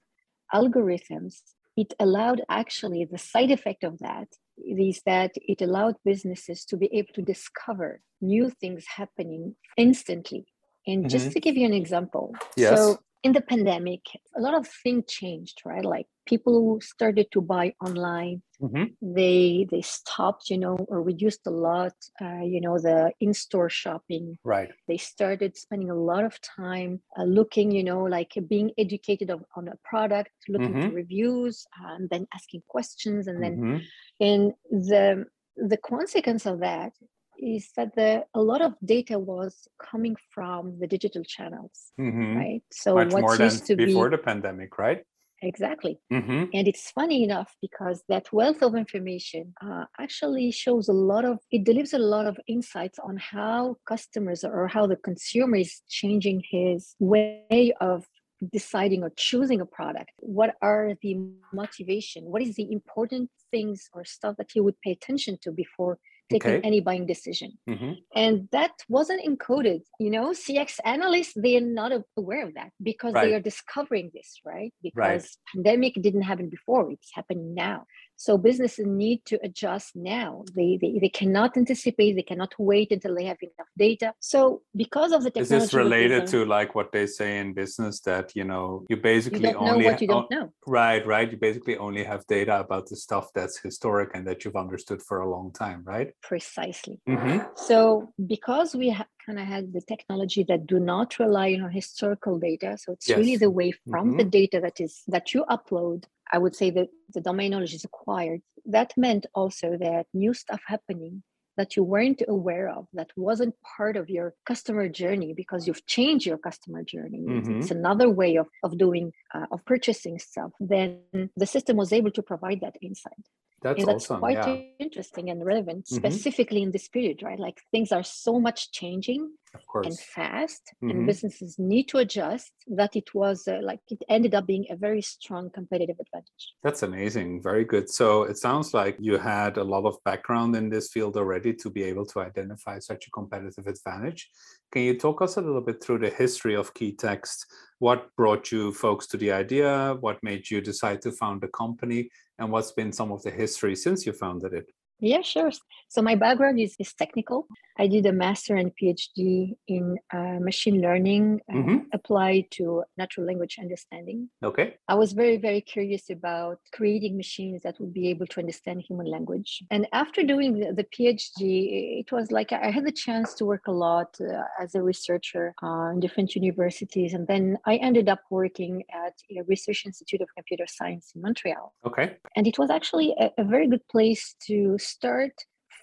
algorithms, 0.54 1.42
it 1.76 1.94
allowed 2.00 2.42
actually 2.50 3.06
the 3.06 3.18
side 3.18 3.52
effect 3.52 3.84
of 3.84 3.98
that 4.00 4.28
is 4.58 5.02
that 5.06 5.32
it 5.36 5.62
allowed 5.62 5.96
businesses 6.04 6.66
to 6.66 6.78
be 6.78 6.90
able 6.94 7.14
to 7.14 7.22
discover 7.22 8.02
new 8.22 8.50
things 8.50 8.86
happening 8.88 9.56
instantly. 9.78 10.46
And 10.86 11.02
mm-hmm. 11.02 11.10
just 11.10 11.32
to 11.32 11.40
give 11.40 11.58
you 11.58 11.66
an 11.66 11.74
example, 11.74 12.34
yes. 12.56 12.78
so 12.78 13.00
in 13.24 13.34
the 13.34 13.42
pandemic, 13.42 14.02
a 14.36 14.42
lot 14.42 14.54
of 14.54 14.68
things 14.68 15.06
changed, 15.08 15.62
right? 15.66 15.84
Like 15.84 16.08
people 16.26 16.80
started 16.82 17.28
to 17.32 17.42
buy 17.42 17.74
online. 17.84 18.42
Mm-hmm. 18.62 19.14
They 19.14 19.68
they 19.70 19.82
stopped, 19.82 20.50
you 20.50 20.58
know, 20.58 20.76
or 20.90 21.02
reduced 21.02 21.46
a 21.46 21.52
lot, 21.52 21.94
uh, 22.22 22.42
you 22.44 22.60
know, 22.60 22.80
the 22.80 23.12
in-store 23.20 23.70
shopping. 23.70 24.38
Right. 24.44 24.70
They 24.88 24.98
started 24.98 25.56
spending 25.58 25.92
a 25.92 25.96
lot 25.96 26.24
of 26.24 26.40
time 26.42 27.02
uh, 27.18 27.24
looking, 27.24 27.72
you 27.72 27.84
know, 27.84 28.04
like 28.04 28.34
being 28.48 28.72
educated 28.78 29.30
of, 29.30 29.44
on 29.56 29.68
a 29.68 29.76
product, 29.84 30.32
looking 30.50 30.74
mm-hmm. 30.74 30.90
to 30.90 30.96
reviews, 30.96 31.66
and 31.86 32.10
then 32.10 32.28
asking 32.34 32.64
questions, 32.68 33.28
and 33.28 33.44
then, 33.44 33.58
mm-hmm. 33.58 33.78
and 34.20 34.54
the 34.72 35.26
the 35.56 35.78
consequence 35.78 36.46
of 36.46 36.60
that 36.60 36.94
is 37.40 37.70
that 37.78 37.94
the 37.96 38.26
a 38.34 38.42
lot 38.42 38.62
of 38.62 38.74
data 38.84 39.20
was 39.20 39.68
coming 39.80 40.16
from 40.32 40.80
the 40.80 40.88
digital 40.88 41.24
channels, 41.24 41.92
mm-hmm. 42.00 42.38
right? 42.38 42.64
So 42.72 42.96
Much 42.96 43.14
what 43.14 43.22
more 43.22 43.36
used 43.36 43.68
than 43.68 43.78
to 43.78 43.86
before 43.86 44.10
be, 44.10 44.16
the 44.16 44.24
pandemic, 44.24 44.78
right? 44.78 45.04
Exactly. 45.42 46.00
Mm-hmm. 46.12 46.46
And 46.54 46.68
it's 46.68 46.90
funny 46.92 47.24
enough 47.24 47.56
because 47.62 48.04
that 48.10 48.32
wealth 48.34 48.64
of 48.64 48.76
information 48.76 49.54
uh, 49.64 49.86
actually 50.00 50.52
shows 50.52 50.90
a 50.90 50.94
lot 50.94 51.26
of, 51.26 51.40
it 51.52 51.64
delivers 51.64 51.94
a 51.94 52.00
lot 52.00 52.26
of 52.26 52.40
insights 52.48 52.98
on 53.00 53.18
how 53.18 53.78
customers 53.86 54.44
or 54.44 54.68
how 54.68 54.88
the 54.88 54.96
consumer 54.96 55.58
is 55.58 55.82
changing 55.90 56.42
his 56.50 56.96
way 57.00 57.74
of 57.82 58.06
deciding 58.52 59.04
or 59.04 59.12
choosing 59.16 59.62
a 59.62 59.66
product 59.66 60.12
what 60.18 60.56
are 60.62 60.94
the 61.02 61.18
motivation 61.54 62.24
what 62.26 62.42
is 62.42 62.56
the 62.56 62.72
important 62.72 63.30
things 63.50 63.90
or 63.94 64.06
stuff 64.06 64.36
that 64.38 64.50
he 64.54 64.60
would 64.60 64.80
pay 64.82 64.92
attention 64.92 65.38
to 65.42 65.52
before 65.52 65.98
taking 66.30 66.52
okay. 66.52 66.68
any 66.68 66.80
buying 66.82 67.06
decision. 67.06 67.58
Mm-hmm. 67.70 67.94
And 68.16 68.48
that 68.52 68.72
wasn't 68.90 69.24
encoded. 69.26 69.82
You 70.00 70.12
know, 70.12 70.32
CX 70.32 70.80
analysts, 70.86 71.34
they're 71.36 71.62
not 71.62 71.92
aware 72.18 72.46
of 72.46 72.54
that 72.56 72.72
because 72.82 73.14
right. 73.14 73.26
they 73.26 73.36
are 73.36 73.40
discovering 73.40 74.12
this, 74.14 74.40
right? 74.46 74.74
Because 74.82 75.24
right. 75.24 75.30
pandemic 75.56 75.96
didn't 76.02 76.24
happen 76.24 76.50
before, 76.50 76.92
it's 76.92 77.12
happening 77.14 77.54
now. 77.54 77.86
So 78.18 78.38
businesses 78.38 78.86
need 78.86 79.24
to 79.26 79.40
adjust 79.44 79.96
now. 79.96 80.44
They, 80.56 80.78
they 80.82 80.98
they 81.00 81.10
cannot 81.10 81.56
anticipate. 81.56 82.14
They 82.14 82.24
cannot 82.24 82.54
wait 82.58 82.92
until 82.92 83.16
they 83.16 83.26
have 83.26 83.38
enough 83.42 83.70
data. 83.78 84.14
So 84.20 84.64
because 84.76 85.12
of 85.12 85.24
the 85.24 85.30
technology, 85.30 85.56
is 85.56 85.72
this 85.72 85.74
related 85.74 86.26
to 86.28 86.44
like 86.44 86.74
what 86.74 86.92
they 86.92 87.06
say 87.06 87.38
in 87.38 87.54
business 87.54 88.00
that 88.02 88.36
you 88.36 88.44
know 88.44 88.86
you 88.90 88.98
basically 88.98 89.50
you 89.50 89.56
only 89.56 89.86
know 89.86 89.92
what 89.92 90.02
you 90.02 90.08
don't 90.08 90.32
know. 90.32 90.52
Right, 90.66 91.06
right. 91.06 91.32
You 91.32 91.38
basically 91.38 91.78
only 91.78 92.04
have 92.04 92.26
data 92.28 92.60
about 92.60 92.88
the 92.88 92.96
stuff 92.96 93.30
that's 93.36 93.58
historic 93.60 94.10
and 94.16 94.26
that 94.28 94.44
you've 94.44 94.56
understood 94.56 95.02
for 95.02 95.22
a 95.22 95.30
long 95.30 95.52
time, 95.52 95.84
right? 95.86 96.10
Precisely. 96.24 97.00
Mm-hmm. 97.08 97.46
So 97.56 98.12
because 98.26 98.76
we 98.76 98.90
ha- 98.90 99.06
kind 99.26 99.40
of 99.40 99.46
had 99.46 99.74
the 99.74 99.82
technology 99.82 100.44
that 100.48 100.66
do 100.66 100.80
not 100.80 101.20
rely 101.20 101.58
on 101.62 101.70
historical 101.70 102.40
data, 102.40 102.78
so 102.80 102.94
it's 102.94 103.08
yes. 103.08 103.18
really 103.18 103.38
the 103.38 103.52
way 103.52 103.72
from 103.72 104.08
mm-hmm. 104.08 104.18
the 104.18 104.24
data 104.24 104.60
that 104.60 104.82
is 104.82 105.04
that 105.08 105.34
you 105.34 105.46
upload 105.50 106.06
I 106.32 106.38
would 106.38 106.56
say 106.56 106.70
that 106.72 106.88
the 107.14 107.22
domain 107.22 107.52
knowledge 107.52 107.74
is 107.74 107.86
acquired. 107.86 108.42
That 108.66 108.94
meant 108.98 109.26
also 109.34 109.78
that 109.80 110.08
new 110.14 110.34
stuff 110.34 110.62
happening 110.68 111.24
that 111.58 111.76
you 111.76 111.84
weren't 111.84 112.22
aware 112.28 112.70
of, 112.70 112.88
that 112.94 113.10
wasn't 113.18 113.56
part 113.78 113.98
of 113.98 114.10
your 114.10 114.36
customer 114.46 114.88
journey 114.88 115.34
because 115.34 115.68
you've 115.68 115.86
changed 115.88 116.26
your 116.26 116.38
customer 116.38 116.84
journey. 116.84 117.26
Mm-hmm. 117.28 117.60
It's 117.60 117.72
another 117.72 118.10
way 118.10 118.36
of, 118.36 118.48
of 118.64 118.78
doing, 118.78 119.12
uh, 119.34 119.48
of 119.52 119.66
purchasing 119.66 120.20
stuff. 120.20 120.52
Then 120.60 121.00
the 121.36 121.48
system 121.48 121.76
was 121.76 121.92
able 121.92 122.12
to 122.12 122.22
provide 122.22 122.62
that 122.62 122.76
insight. 122.82 123.26
That's, 123.62 123.80
and 123.80 123.88
that's 123.88 124.06
awesome. 124.06 124.20
quite 124.20 124.38
yeah. 124.38 124.62
interesting 124.80 125.30
and 125.30 125.44
relevant, 125.44 125.86
mm-hmm. 125.86 125.96
specifically 125.96 126.62
in 126.62 126.72
this 126.72 126.88
period, 126.88 127.24
right? 127.24 127.40
Like 127.40 127.60
things 127.72 127.92
are 127.92 128.04
so 128.04 128.40
much 128.40 128.72
changing 128.72 129.32
and 129.74 130.00
fast, 130.00 130.74
mm-hmm. 130.76 130.92
and 130.92 131.08
businesses 131.08 131.58
need 131.58 131.86
to 131.86 131.98
adjust. 131.98 132.52
That 132.68 132.96
it 132.96 133.16
was 133.16 133.48
uh, 133.48 133.60
like 133.64 133.80
it 133.88 134.04
ended 134.10 134.36
up 134.36 134.46
being 134.46 134.66
a 134.70 134.76
very 134.76 135.02
strong 135.02 135.50
competitive 135.50 135.96
advantage. 136.00 136.54
That's 136.62 136.84
amazing. 136.84 137.42
Very 137.42 137.66
good. 137.66 137.90
So 137.90 138.24
it 138.24 138.38
sounds 138.38 138.74
like 138.76 138.98
you 139.00 139.18
had 139.18 139.58
a 139.58 139.64
lot 139.64 139.86
of 139.86 140.04
background 140.04 140.56
in 140.56 140.70
this 140.70 140.90
field 140.92 141.18
already 141.18 141.54
to 141.54 141.70
be 141.72 141.84
able 141.84 142.06
to 142.08 142.20
identify 142.20 142.78
such 142.78 143.08
a 143.08 143.12
competitive 143.12 143.66
advantage. 143.66 144.30
Can 144.72 144.82
you 144.82 144.98
talk 144.98 145.22
us 145.22 145.38
a 145.38 145.42
little 145.42 145.62
bit 145.62 145.82
through 145.82 146.00
the 146.00 146.10
history 146.10 146.56
of 146.56 146.74
Keytext? 146.74 147.46
What 147.80 148.14
brought 148.18 148.52
you 148.52 148.74
folks 148.74 149.08
to 149.08 149.18
the 149.18 149.32
idea? 149.32 149.96
What 150.02 150.22
made 150.24 150.50
you 150.50 150.60
decide 150.60 151.02
to 151.04 151.12
found 151.12 151.42
the 151.42 151.48
company? 151.48 152.10
And 152.38 152.52
what's 152.52 152.74
been 152.74 152.92
some 152.92 153.12
of 153.14 153.24
the 153.24 153.32
history 153.32 153.76
since 153.78 154.06
you 154.06 154.12
founded 154.12 154.54
it? 154.54 154.70
Yeah, 155.00 155.22
sure. 155.22 155.52
So 155.90 156.02
my 156.02 156.16
background 156.16 156.60
is, 156.60 156.76
is 156.80 156.94
technical. 156.94 157.48
I 157.80 157.88
did 157.88 158.06
a 158.08 158.12
master 158.12 158.56
and 158.56 158.72
PhD 158.76 159.56
in 159.68 159.98
uh, 160.12 160.40
machine 160.40 160.82
learning 160.82 161.42
uh, 161.50 161.56
mm-hmm. 161.56 161.78
applied 161.94 162.46
to 162.52 162.84
natural 162.98 163.28
language 163.28 163.58
understanding. 163.60 164.30
Okay. 164.44 164.76
I 164.88 164.96
was 164.96 165.14
very, 165.14 165.38
very 165.38 165.62
curious 165.62 166.10
about 166.10 166.60
creating 166.74 167.16
machines 167.16 167.62
that 167.64 167.80
would 167.80 167.94
be 167.94 168.10
able 168.10 168.26
to 168.28 168.40
understand 168.40 168.82
human 168.82 169.06
language. 169.06 169.64
And 169.70 169.88
after 169.94 170.24
doing 170.24 170.60
the, 170.60 170.74
the 170.74 170.86
PhD, 170.86 172.00
it 172.00 172.12
was 172.12 172.32
like 172.32 172.52
I 172.52 172.72
had 172.72 172.86
the 172.86 172.92
chance 172.92 173.36
to 173.36 173.46
work 173.46 173.68
a 173.68 173.72
lot 173.72 174.18
uh, 174.20 174.42
as 174.60 174.74
a 174.74 174.82
researcher 174.82 175.54
uh, 175.62 175.92
in 175.94 176.00
different 176.00 176.36
universities. 176.36 177.14
And 177.14 177.28
then 177.28 177.58
I 177.66 177.76
ended 177.76 178.10
up 178.10 178.22
working 178.32 178.84
at 178.92 179.14
a 179.38 179.44
research 179.44 179.86
institute 179.86 180.22
of 180.22 180.30
computer 180.36 180.66
science 180.68 181.12
in 181.16 181.22
Montreal. 181.22 181.74
Okay. 181.86 182.18
And 182.36 182.48
it 182.48 182.58
was 182.58 182.72
actually 182.72 183.14
a, 183.20 183.30
a 183.38 183.44
very 183.44 183.68
good 183.68 183.88
place 183.88 184.36
to 184.48 184.78
start 184.88 185.34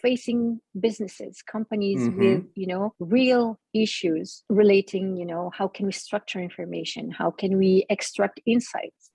facing 0.03 0.61
businesses 0.79 1.43
companies 1.51 2.03
mm-hmm. 2.03 2.19
with 2.19 2.45
you 2.55 2.67
know 2.67 2.93
real 2.99 3.59
issues 3.73 4.43
relating 4.51 5.17
you 5.17 5.25
know 5.25 5.51
how 5.59 5.67
can 5.69 5.87
we 5.87 5.93
structure 5.93 6.41
information? 6.41 7.11
How 7.11 7.31
can 7.31 7.57
we 7.57 7.87
extract 7.89 8.41
insights? 8.47 9.11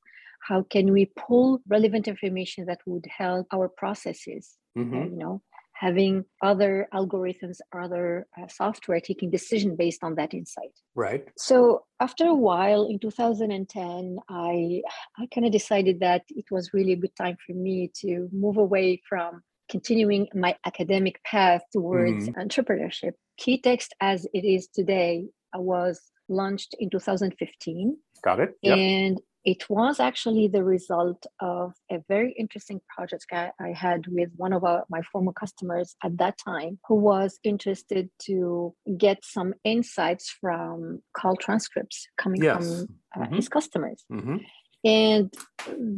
How 0.50 0.63
can 0.63 0.91
we 0.91 1.12
pull 1.27 1.62
relevant 1.68 2.07
information 2.07 2.65
that 2.65 2.80
would 2.86 3.06
help 3.06 3.47
our 3.53 3.68
processes? 3.69 4.56
Mm-hmm. 4.77 4.97
uh, 4.97 5.06
you 5.06 5.18
know 5.18 5.41
having 5.80 6.25
other 6.44 6.88
algorithms 6.94 7.57
or 7.71 7.80
other 7.80 8.27
uh, 8.38 8.47
software 8.50 9.00
taking 9.00 9.31
decision 9.31 9.77
based 9.77 10.03
on 10.03 10.13
that 10.15 10.33
insight. 10.33 10.74
Right. 10.94 11.25
So 11.38 11.86
after 12.01 12.25
a 12.25 12.34
while 12.34 12.86
in 12.86 13.00
2010 13.00 14.17
i 14.29 14.81
i 15.17 15.27
kind 15.34 15.46
of 15.46 15.51
decided 15.51 16.00
that 16.01 16.24
it 16.29 16.46
was 16.51 16.74
really 16.74 16.93
a 16.93 17.01
good 17.03 17.15
time 17.15 17.38
for 17.46 17.53
me 17.53 17.91
to 18.01 18.27
move 18.31 18.58
away 18.58 19.01
from 19.10 19.41
continuing 19.69 20.27
my 20.33 20.55
academic 20.65 21.21
path 21.23 21.61
towards 21.71 22.27
mm-hmm. 22.27 22.39
entrepreneurship. 22.39 23.13
Keytext, 23.39 23.89
as 24.01 24.25
it 24.33 24.45
is 24.45 24.67
today, 24.67 25.27
was 25.55 26.01
launched 26.27 26.75
in 26.79 26.89
2015. 26.89 27.97
Got 28.23 28.39
it. 28.39 28.55
Yep. 28.61 28.77
And 28.77 29.21
it 29.45 29.69
was 29.69 29.99
actually 29.99 30.47
the 30.47 30.63
result 30.63 31.25
of 31.39 31.73
a 31.89 31.99
very 32.09 32.33
interesting 32.38 32.81
project 32.93 33.25
I, 33.31 33.51
I 33.59 33.69
had 33.69 34.05
with 34.07 34.29
one 34.35 34.51
of 34.51 34.63
our, 34.63 34.83
my 34.89 35.01
former 35.01 35.31
customers 35.31 35.95
at 36.03 36.17
that 36.17 36.38
time, 36.38 36.79
who 36.88 36.95
was 36.95 37.39
interested 37.43 38.09
to 38.23 38.75
get 38.97 39.23
some 39.23 39.53
insights 39.63 40.35
from 40.41 41.01
call 41.15 41.38
transcripts 41.38 42.07
coming 42.17 42.43
yes. 42.43 42.57
from 42.57 42.97
uh, 43.15 43.25
mm-hmm. 43.25 43.35
his 43.35 43.47
customers. 43.47 44.03
Mm-hmm. 44.11 44.38
And 44.83 45.33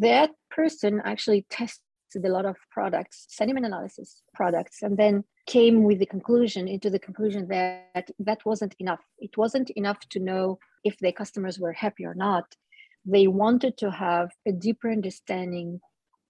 that 0.02 0.32
person 0.50 1.02
actually 1.04 1.46
tested 1.50 1.82
a 2.16 2.30
lot 2.30 2.46
of 2.46 2.58
products, 2.70 3.26
sentiment 3.30 3.66
analysis 3.66 4.22
products, 4.34 4.82
and 4.82 4.98
then 4.98 5.24
came 5.48 5.84
with 5.84 6.00
the 6.00 6.06
conclusion 6.06 6.68
into 6.68 6.90
the 6.90 7.00
conclusion 7.00 7.48
that 7.48 8.10
that 8.20 8.46
wasn't 8.46 8.76
enough. 8.80 9.02
It 9.20 9.38
wasn't 9.38 9.70
enough 9.72 10.00
to 10.10 10.20
know 10.20 10.60
if 10.84 10.98
their 11.00 11.12
customers 11.12 11.60
were 11.60 11.74
happy 11.74 12.06
or 12.06 12.16
not. 12.16 12.56
They 13.06 13.28
wanted 13.28 13.78
to 13.78 13.92
have 13.92 14.30
a 14.48 14.52
deeper 14.52 14.92
understanding 14.92 15.82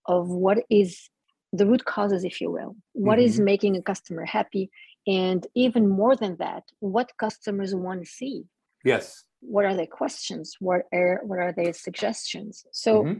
of 0.05 0.29
what 0.29 0.59
is 0.69 1.09
the 1.53 1.65
root 1.65 1.83
causes, 1.85 2.23
if 2.23 2.39
you 2.39 2.49
will. 2.49 2.75
What 2.93 3.17
mm-hmm. 3.17 3.25
is 3.25 3.39
making 3.39 3.75
a 3.75 3.81
customer 3.81 4.25
happy? 4.25 4.71
And 5.05 5.45
even 5.55 5.89
more 5.89 6.15
than 6.15 6.37
that, 6.37 6.63
what 6.79 7.11
customers 7.17 7.75
want 7.75 8.01
to 8.01 8.09
see. 8.09 8.45
Yes. 8.85 9.25
What 9.41 9.65
are 9.65 9.75
their 9.75 9.87
questions? 9.87 10.55
What 10.59 10.83
are 10.93 11.21
what 11.23 11.39
are 11.39 11.51
their 11.51 11.73
suggestions? 11.73 12.65
So 12.71 13.03
mm-hmm 13.03 13.19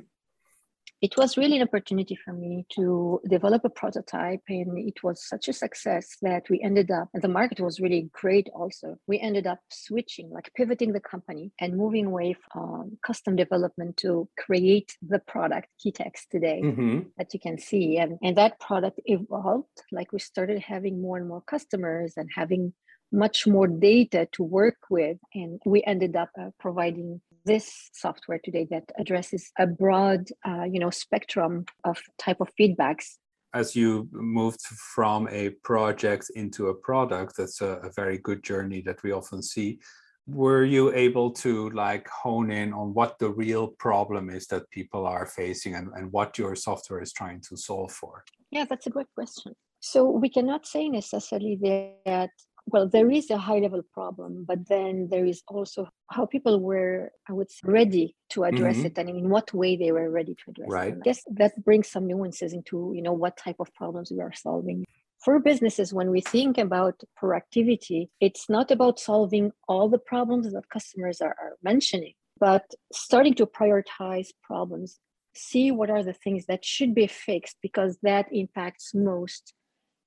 it 1.01 1.17
was 1.17 1.35
really 1.35 1.57
an 1.57 1.63
opportunity 1.63 2.15
for 2.15 2.31
me 2.31 2.63
to 2.69 3.19
develop 3.27 3.65
a 3.65 3.69
prototype 3.69 4.41
and 4.47 4.77
it 4.77 5.03
was 5.03 5.27
such 5.27 5.47
a 5.47 5.53
success 5.53 6.17
that 6.21 6.43
we 6.49 6.61
ended 6.61 6.91
up 6.91 7.09
and 7.13 7.23
the 7.23 7.27
market 7.27 7.59
was 7.59 7.79
really 7.79 8.09
great 8.13 8.47
also 8.53 8.95
we 9.07 9.19
ended 9.19 9.47
up 9.47 9.59
switching 9.69 10.29
like 10.29 10.51
pivoting 10.55 10.93
the 10.93 10.99
company 10.99 11.51
and 11.59 11.75
moving 11.75 12.05
away 12.05 12.35
from 12.51 12.97
custom 13.05 13.35
development 13.35 13.97
to 13.97 14.29
create 14.37 14.95
the 15.01 15.19
product 15.19 15.67
keytext 15.83 16.27
today 16.29 16.61
mm-hmm. 16.63 16.99
that 17.17 17.33
you 17.33 17.39
can 17.39 17.57
see 17.57 17.97
and, 17.97 18.17
and 18.21 18.37
that 18.37 18.59
product 18.59 18.99
evolved 19.05 19.81
like 19.91 20.11
we 20.11 20.19
started 20.19 20.61
having 20.61 21.01
more 21.01 21.17
and 21.17 21.27
more 21.27 21.41
customers 21.41 22.13
and 22.15 22.29
having 22.35 22.73
much 23.11 23.45
more 23.45 23.67
data 23.67 24.27
to 24.31 24.43
work 24.43 24.77
with. 24.89 25.17
And 25.33 25.61
we 25.65 25.83
ended 25.83 26.15
up 26.15 26.29
uh, 26.39 26.51
providing 26.59 27.21
this 27.45 27.89
software 27.93 28.39
today 28.43 28.67
that 28.71 28.91
addresses 28.97 29.51
a 29.57 29.67
broad, 29.67 30.29
uh, 30.45 30.63
you 30.63 30.79
know, 30.79 30.89
spectrum 30.89 31.65
of 31.83 31.97
type 32.17 32.41
of 32.41 32.49
feedbacks. 32.59 33.17
As 33.53 33.75
you 33.75 34.07
moved 34.11 34.61
from 34.61 35.27
a 35.29 35.49
project 35.63 36.31
into 36.35 36.67
a 36.67 36.73
product, 36.73 37.35
that's 37.37 37.61
a, 37.61 37.79
a 37.83 37.91
very 37.91 38.17
good 38.17 38.43
journey 38.43 38.81
that 38.81 39.03
we 39.03 39.11
often 39.11 39.41
see. 39.41 39.79
Were 40.27 40.63
you 40.63 40.93
able 40.93 41.31
to 41.31 41.69
like 41.71 42.07
hone 42.07 42.51
in 42.51 42.71
on 42.73 42.93
what 42.93 43.19
the 43.19 43.29
real 43.29 43.67
problem 43.67 44.29
is 44.29 44.47
that 44.47 44.69
people 44.69 45.05
are 45.05 45.25
facing 45.25 45.75
and, 45.75 45.89
and 45.95 46.11
what 46.11 46.37
your 46.37 46.55
software 46.55 47.01
is 47.01 47.11
trying 47.11 47.41
to 47.49 47.57
solve 47.57 47.91
for? 47.91 48.23
Yeah 48.51 48.65
that's 48.69 48.87
a 48.87 48.91
great 48.91 49.11
question. 49.15 49.53
So 49.81 50.09
we 50.09 50.29
cannot 50.29 50.67
say 50.67 50.89
necessarily 50.89 51.57
that 52.05 52.29
well 52.67 52.87
there 52.87 53.09
is 53.11 53.29
a 53.29 53.37
high 53.37 53.59
level 53.59 53.81
problem 53.93 54.45
but 54.47 54.67
then 54.67 55.07
there 55.09 55.25
is 55.25 55.41
also 55.47 55.87
how 56.09 56.25
people 56.25 56.59
were 56.59 57.11
i 57.29 57.33
would 57.33 57.49
say 57.49 57.59
ready 57.63 58.15
to 58.29 58.43
address 58.43 58.77
mm-hmm. 58.77 58.87
it 58.87 58.97
and 58.97 59.09
in 59.09 59.29
what 59.29 59.53
way 59.53 59.75
they 59.75 59.91
were 59.91 60.09
ready 60.09 60.35
to 60.35 60.51
address 60.51 60.69
right. 60.69 60.93
it 60.93 60.97
i 60.97 61.03
guess 61.03 61.23
that 61.29 61.51
brings 61.63 61.87
some 61.87 62.07
nuances 62.07 62.53
into 62.53 62.91
you 62.95 63.01
know 63.01 63.13
what 63.13 63.35
type 63.37 63.57
of 63.59 63.73
problems 63.73 64.11
we 64.11 64.21
are 64.21 64.33
solving 64.33 64.85
for 65.23 65.39
businesses, 65.39 65.93
when 65.93 66.09
we 66.09 66.19
think 66.19 66.57
about 66.57 67.03
proactivity, 67.21 68.09
it's 68.19 68.49
not 68.49 68.71
about 68.71 68.99
solving 68.99 69.51
all 69.67 69.87
the 69.87 69.99
problems 69.99 70.51
that 70.51 70.69
customers 70.69 71.21
are, 71.21 71.35
are 71.39 71.57
mentioning, 71.61 72.13
but 72.39 72.65
starting 72.91 73.35
to 73.35 73.45
prioritize 73.45 74.29
problems, 74.41 74.99
see 75.35 75.69
what 75.69 75.91
are 75.91 76.03
the 76.03 76.13
things 76.13 76.47
that 76.47 76.65
should 76.65 76.95
be 76.95 77.05
fixed 77.05 77.57
because 77.61 77.99
that 78.01 78.27
impacts 78.31 78.95
most 78.95 79.53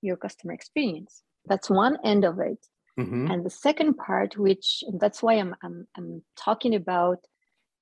your 0.03 0.17
customer 0.17 0.53
experience. 0.53 1.23
That's 1.47 1.71
one 1.71 1.99
end 2.05 2.25
of 2.25 2.39
it. 2.39 2.59
Mm-hmm. 2.99 3.31
And 3.31 3.45
the 3.45 3.51
second 3.51 3.95
part, 3.95 4.37
which 4.37 4.85
that's 4.99 5.23
why 5.23 5.35
I'm, 5.35 5.55
I'm, 5.63 5.87
I'm 5.97 6.23
talking 6.37 6.75
about 6.75 7.19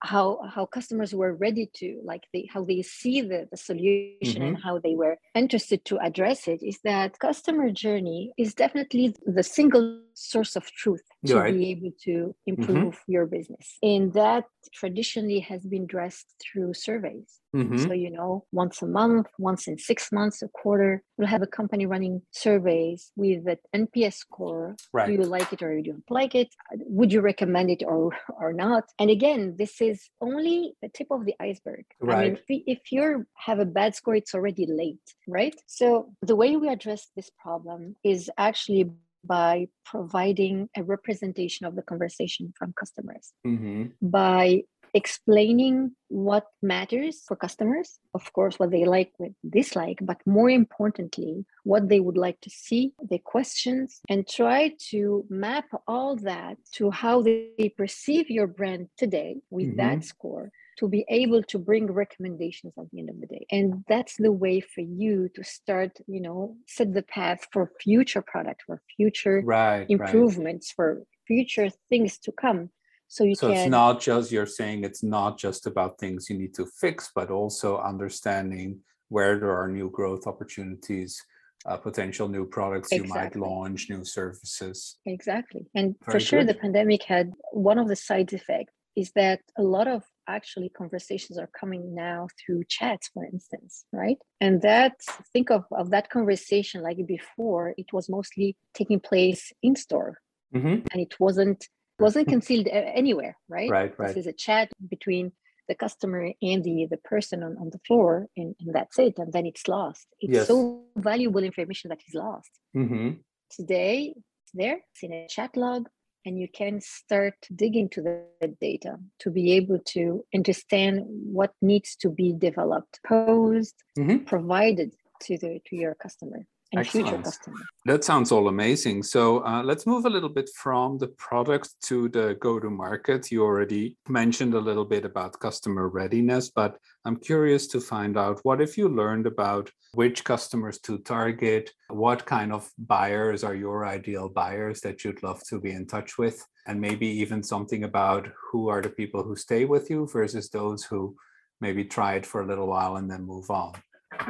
how 0.03 0.41
how 0.53 0.67
customers 0.67 1.15
were 1.15 1.35
ready 1.35 1.71
to 1.75 2.01
like 2.05 2.25
they 2.33 2.49
how 2.53 2.65
they 2.65 2.83
see 2.83 3.21
the, 3.21 3.47
the 3.51 3.57
solution 3.57 4.17
mm-hmm. 4.21 4.43
and 4.43 4.63
how 4.63 4.79
they 4.79 4.97
were 4.97 5.17
interested 5.35 5.85
to 5.85 5.97
address 5.99 6.49
it 6.49 6.61
is 6.63 6.81
that 6.83 7.19
customer 7.21 7.71
journey 7.71 8.33
is 8.37 8.53
definitely 8.53 9.15
the 9.25 9.45
single 9.45 10.01
source 10.15 10.57
of 10.57 10.65
truth 10.73 11.03
to 11.27 11.37
right. 11.37 11.55
be 11.55 11.71
able 11.71 11.93
to 12.05 12.11
mm-hmm. 12.11 12.63
improve 12.63 12.95
mm-hmm. 12.95 13.13
your 13.13 13.27
business 13.27 13.79
and 13.83 14.13
that 14.13 14.45
traditionally 14.73 15.41
has 15.41 15.63
been 15.67 15.87
dressed 15.87 16.35
through 16.41 16.73
surveys 16.75 17.41
mm-hmm. 17.55 17.79
so 17.79 17.93
you 17.93 18.11
know 18.11 18.45
once 18.53 18.83
a 18.83 18.87
month 18.87 19.27
once 19.39 19.67
in 19.69 19.79
six 19.79 20.11
months 20.13 20.43
a 20.43 20.49
quarter 20.49 21.03
we'll 21.17 21.29
have 21.29 21.43
a 21.43 21.47
company 21.47 21.87
running 21.87 22.23
surveys 22.31 23.13
with 23.17 23.47
an 23.47 23.87
nps 23.87 24.15
score 24.15 24.77
right. 24.93 25.07
do 25.07 25.13
you 25.13 25.23
like 25.23 25.53
it 25.53 25.63
or 25.63 25.77
you 25.77 25.83
don't 25.83 26.11
like 26.11 26.35
it 26.35 26.49
would 26.71 27.13
you 27.13 27.21
recommend 27.21 27.71
it 27.71 27.83
or 27.87 28.13
or 28.41 28.53
not 28.53 28.85
and 28.99 29.11
again 29.11 29.55
this 29.59 29.81
is 29.81 30.09
only 30.21 30.75
the 30.83 30.89
tip 30.89 31.07
of 31.11 31.25
the 31.25 31.35
iceberg 31.41 31.85
right. 32.01 32.17
i 32.17 32.23
mean 32.25 32.39
if, 32.49 32.63
if 32.67 32.93
you 32.93 33.27
have 33.35 33.59
a 33.59 33.65
bad 33.65 33.95
score 33.95 34.15
it's 34.15 34.35
already 34.35 34.67
late 34.67 35.01
right 35.27 35.55
so 35.67 36.13
the 36.23 36.37
way 36.37 36.57
we 36.57 36.69
address 36.69 37.09
this 37.17 37.31
problem 37.43 37.97
is 38.05 38.31
actually 38.39 38.91
by 39.25 39.69
providing 39.85 40.69
a 40.77 40.83
representation 40.83 41.67
of 41.67 41.77
the 41.77 41.83
conversation 41.83 42.53
from 42.57 42.73
customers, 42.73 43.33
mm-hmm. 43.47 43.85
by 44.01 44.63
explaining 44.95 45.93
what 46.09 46.47
matters 46.63 47.23
for 47.27 47.35
customers, 47.37 47.99
of 48.15 48.31
course, 48.33 48.59
what 48.59 48.71
they 48.71 48.85
like, 48.85 49.13
what 49.17 49.33
dislike, 49.49 49.99
but 50.03 50.19
more 50.27 50.51
importantly, 50.51 51.47
what 51.65 51.89
they 51.89 52.01
would 52.01 52.17
like 52.17 52.41
to 52.43 52.51
see, 52.51 52.93
the 53.09 53.19
questions, 53.19 54.01
and 54.09 54.29
try 54.29 54.73
to 54.91 55.25
map 55.31 55.65
all 55.87 56.17
that 56.17 56.59
to 56.73 56.91
how 56.91 57.23
they 57.23 57.73
perceive 57.77 58.29
your 58.29 58.47
brand 58.47 58.89
today 58.99 59.37
with 59.51 59.67
mm-hmm. 59.67 59.77
that 59.77 60.05
score 60.05 60.51
to 60.79 60.89
be 60.89 61.05
able 61.09 61.43
to 61.43 61.59
bring 61.59 61.91
recommendations 61.91 62.73
at 62.79 62.91
the 62.91 62.99
end 62.99 63.11
of 63.11 63.21
the 63.21 63.27
day 63.27 63.47
and 63.51 63.85
that's 63.89 64.17
the 64.17 64.33
way 64.33 64.61
for 64.61 64.81
you 64.81 65.29
to 65.35 65.43
start 65.45 65.99
you 66.07 66.21
know 66.21 66.57
set 66.67 66.93
the 66.95 67.03
path 67.03 67.47
for 67.53 67.71
future 67.81 68.23
product 68.23 68.63
for 68.67 68.81
future 68.97 69.43
right, 69.45 69.87
improvements 69.89 70.73
right. 70.73 70.77
for 70.77 71.03
future 71.27 71.71
things 71.89 72.19
to 72.19 72.33
come 72.33 72.71
so 73.09 73.25
you 73.25 73.35
so 73.35 73.49
can 73.49 73.57
it's 73.57 73.71
not 73.71 74.01
just 74.01 74.33
you're 74.33 74.47
saying 74.47 74.85
it's 74.85 75.03
not 75.03 75.39
just 75.39 75.67
about 75.67 75.99
things 75.99 76.29
you 76.29 76.39
need 76.39 76.55
to 76.55 76.67
fix 76.81 77.11
but 77.15 77.31
also 77.31 77.79
understanding 77.79 78.79
where 79.09 79.39
there 79.39 79.57
are 79.57 79.69
new 79.69 79.91
growth 79.91 80.27
opportunities 80.27 81.23
uh, 81.65 81.77
potential 81.77 82.29
new 82.29 82.45
products 82.45 82.91
exactly. 82.91 83.07
you 83.07 83.15
might 83.15 83.37
launch 83.37 83.89
new 83.89 84.05
services 84.05 84.99
exactly 85.07 85.65
and 85.75 85.95
Very 86.05 86.13
for 86.13 86.21
sure 86.21 86.41
good. 86.41 86.49
the 86.49 86.55
pandemic 86.55 87.05
had 87.05 87.33
one 87.53 87.79
of 87.79 87.89
the 87.89 87.97
side 87.97 88.33
effects 88.33 88.73
is 88.97 89.13
that 89.13 89.41
a 89.57 89.63
lot 89.63 89.89
of 89.89 90.03
actually 90.29 90.69
conversations 90.69 91.39
are 91.39 91.51
coming 91.59 91.95
now 91.95 92.29
through 92.39 92.63
chats 92.69 93.09
for 93.13 93.25
instance 93.25 93.85
right 93.93 94.19
and 94.41 94.63
that 94.63 94.95
think 95.33 95.51
of, 95.51 95.65
of 95.73 95.91
that 95.91 96.11
conversation 96.11 96.83
like 96.83 96.99
before 97.07 97.75
it 97.77 97.93
was 97.93 98.09
mostly 98.09 98.57
taking 98.75 99.01
place 99.01 99.53
in 99.63 99.75
store 99.75 100.19
mm-hmm. 100.55 100.87
and 100.91 100.97
it 100.97 101.19
wasn't 101.19 101.69
wasn't 101.99 102.29
concealed 102.35 102.69
anywhere 102.69 103.37
right 103.49 103.71
right 103.71 103.99
right 103.99 104.09
this 104.09 104.17
is 104.17 104.27
a 104.27 104.33
chat 104.33 104.71
between 104.89 105.33
the 105.69 105.75
customer 105.75 106.33
and 106.43 106.65
the 106.65 106.87
the 106.91 106.97
person 106.99 107.43
on, 107.43 107.57
on 107.59 107.71
the 107.71 107.79
floor 107.87 108.27
and, 108.37 108.55
and 108.61 108.75
that's 108.75 108.99
it 108.99 109.15
and 109.19 109.33
then 109.33 109.47
it's 109.47 109.69
lost 109.69 110.07
it's 110.21 110.35
yes. 110.35 110.47
so 110.49 110.83
valuable 110.97 111.43
information 111.43 111.89
that 111.89 112.01
is 112.07 112.15
lost 112.15 112.51
mm-hmm. 112.77 113.11
today 113.51 114.15
it's 114.17 114.53
there 114.55 114.81
it's 114.93 115.03
in 115.03 115.13
a 115.13 115.27
chat 115.29 115.57
log 115.57 115.89
and 116.25 116.39
you 116.39 116.49
can 116.49 116.81
start 116.81 117.35
digging 117.55 117.89
to 117.91 118.03
the 118.03 118.49
data 118.61 118.97
to 119.19 119.31
be 119.31 119.53
able 119.53 119.79
to 119.87 120.25
understand 120.35 121.03
what 121.07 121.53
needs 121.61 121.97
to 121.97 122.11
be 122.11 122.33
developed 122.33 123.01
posed 123.07 123.75
mm-hmm. 123.99 124.19
provided 124.25 124.95
to 125.21 125.39
the 125.39 125.61
to 125.67 125.77
your 125.77 125.95
customer 125.95 126.47
and 126.73 126.81
Excellent. 126.81 127.09
future 127.09 127.23
customers. 127.23 127.63
That 127.85 128.05
sounds 128.05 128.33
all 128.33 128.49
amazing. 128.49 129.03
So 129.03 129.45
uh, 129.45 129.63
let's 129.63 129.87
move 129.87 130.07
a 130.07 130.11
little 130.11 130.29
bit 130.29 130.49
from 130.57 130.99
the 130.99 131.09
product 131.09 131.75
to 131.83 132.09
the 132.09 132.37
go 132.41 132.59
to 132.59 132.71
market. 132.71 133.31
You 133.31 133.45
already 133.45 133.97
mentioned 134.09 134.55
a 134.55 134.61
little 134.61 134.85
bit 134.85 135.05
about 135.05 135.39
customer 135.39 135.89
readiness, 135.89 136.51
but 136.51 136.79
I'm 137.05 137.17
curious 137.17 137.67
to 137.69 137.81
find 137.81 138.17
out 138.17 138.41
what 138.43 138.61
if 138.61 138.79
you 138.79 138.89
learned 138.89 139.27
about 139.27 139.71
which 139.95 140.25
customers 140.25 140.79
to 140.81 140.99
target, 140.99 141.71
what 141.89 142.25
kind 142.25 142.53
of 142.53 142.71
buyers 142.79 143.45
are 143.45 143.55
your 143.55 143.85
ideal 143.87 144.31
buyers 144.31 144.81
that 144.81 145.05
you'd 145.05 145.23
love 145.23 145.43
to 145.49 145.61
be 145.61 145.73
in 145.73 145.87
touch 145.87 146.17
with, 146.17 146.43
and 146.67 146.81
maybe 146.81 147.07
even 147.07 147.43
something 147.43 147.85
about 147.85 148.29
who 148.51 148.69
are 148.69 148.81
the 148.81 148.89
people 148.89 149.23
who 149.23 149.37
stay 149.37 149.67
with 149.67 149.91
you 149.91 150.09
versus 150.11 150.49
those 150.49 150.85
who 150.85 151.15
maybe 151.61 151.85
try 151.85 152.15
it 152.15 152.25
for 152.25 152.41
a 152.43 152.47
little 152.47 152.67
while 152.67 152.97
and 152.97 153.11
then 153.11 153.23
move 153.23 153.51
on. 153.51 153.73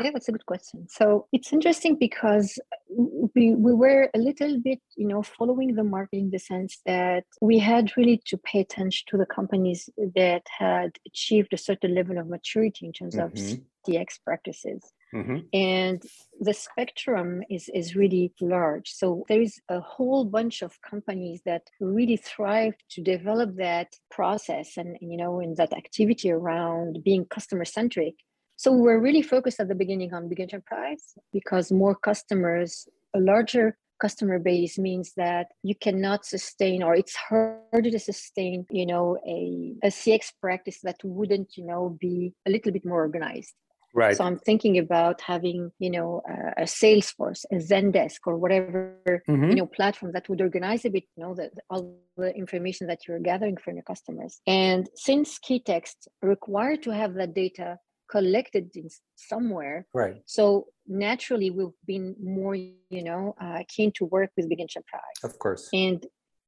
Yeah, 0.01 0.11
that's 0.13 0.29
a 0.29 0.33
good 0.33 0.47
question. 0.47 0.87
So 0.89 1.27
it's 1.33 1.53
interesting 1.53 1.97
because 1.97 2.59
we, 2.89 3.55
we 3.55 3.73
were 3.73 4.11
a 4.15 4.19
little 4.19 4.59
bit, 4.61 4.81
you 4.97 5.07
know, 5.07 5.23
following 5.23 5.75
the 5.75 5.85
market 5.85 6.17
in 6.17 6.31
the 6.31 6.39
sense 6.39 6.79
that 6.87 7.25
we 7.41 7.59
had 7.59 7.93
really 7.97 8.23
to 8.27 8.37
pay 8.39 8.61
attention 8.61 9.07
to 9.11 9.19
the 9.19 9.27
companies 9.27 9.89
that 10.17 10.43
had 10.59 10.99
achieved 11.07 11.53
a 11.53 11.59
certain 11.59 11.95
level 11.95 12.19
of 12.19 12.29
maturity 12.29 12.87
in 12.87 12.93
terms 12.93 13.17
mm-hmm. 13.17 13.55
of 13.55 13.61
CX 13.87 14.19
practices. 14.25 14.93
Mm-hmm. 15.15 15.39
And 15.53 16.03
the 16.41 16.55
spectrum 16.55 17.43
is, 17.51 17.69
is 17.75 17.95
really 17.95 18.33
large. 18.41 18.91
So 18.91 19.25
there 19.29 19.43
is 19.43 19.61
a 19.69 19.79
whole 19.81 20.25
bunch 20.25 20.63
of 20.63 20.81
companies 20.81 21.43
that 21.45 21.63
really 21.81 22.17
thrive 22.17 22.75
to 22.93 23.03
develop 23.03 23.57
that 23.57 23.89
process 24.11 24.79
and, 24.79 24.97
you 25.03 25.19
know, 25.19 25.41
in 25.41 25.55
that 25.57 25.75
activity 25.75 26.31
around 26.31 27.01
being 27.05 27.27
customer 27.27 27.67
centric 27.67 28.15
so 28.63 28.71
we're 28.71 29.01
really 29.01 29.23
focused 29.23 29.59
at 29.59 29.67
the 29.67 29.75
beginning 29.75 30.15
on 30.15 30.29
big 30.29 30.39
enterprise 30.39 31.15
because 31.33 31.73
more 31.73 31.97
customers, 31.97 32.87
a 33.13 33.19
larger 33.19 33.77
customer 34.01 34.39
base 34.39 34.79
means 34.79 35.15
that 35.17 35.49
you 35.65 35.75
cannot 35.75 36.25
sustain 36.25 36.81
or 36.81 36.95
it's 36.95 37.17
harder 37.17 37.91
to 37.91 37.99
sustain, 37.99 38.65
you 38.71 38.87
know, 38.87 39.19
a, 39.27 39.75
a 39.83 39.89
CX 39.89 40.33
practice 40.41 40.79
that 40.85 40.99
wouldn't, 41.03 41.57
you 41.57 41.67
know, 41.67 41.99
be 42.01 42.35
a 42.47 42.51
little 42.53 42.71
bit 42.71 42.87
more 42.87 43.01
organized. 43.01 43.53
Right. 43.95 44.17
So 44.17 44.23
I'm 44.23 44.39
thinking 44.39 44.79
about 44.79 45.21
having, 45.21 45.73
you 45.81 45.91
know, 45.91 46.23
a, 46.29 46.63
a 46.63 46.65
Salesforce, 46.65 47.45
a 47.51 47.57
Zendesk, 47.57 48.21
or 48.27 48.37
whatever, 48.37 48.97
mm-hmm. 49.29 49.51
you 49.51 49.57
know, 49.57 49.67
platform 49.67 50.13
that 50.13 50.29
would 50.29 50.41
organize 50.41 50.85
a 50.85 50.91
bit, 50.91 51.03
you 51.17 51.25
know, 51.25 51.35
the, 51.35 51.51
all 51.69 51.99
the 52.17 52.33
information 52.37 52.87
that 52.87 53.09
you're 53.09 53.19
gathering 53.19 53.57
from 53.57 53.75
your 53.75 53.83
customers. 53.83 54.41
And 54.47 54.89
since 54.95 55.41
key 55.41 55.61
Keytext 55.67 56.07
required 56.23 56.85
to 56.85 56.91
have 56.91 57.15
that 57.15 57.35
data 57.35 57.79
collected 58.15 58.65
in 58.81 58.89
somewhere. 59.33 59.79
Right. 60.03 60.19
So 60.37 60.45
naturally, 60.87 61.49
we've 61.57 61.79
been 61.93 62.07
more, 62.39 62.55
you 62.55 63.05
know, 63.09 63.23
uh, 63.45 63.61
keen 63.75 63.91
to 63.99 64.05
work 64.17 64.31
with 64.37 64.49
big 64.53 64.61
enterprise. 64.67 65.19
Of 65.29 65.33
course. 65.45 65.65
And 65.85 65.99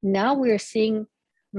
now 0.02 0.30
we're 0.42 0.64
seeing 0.74 0.96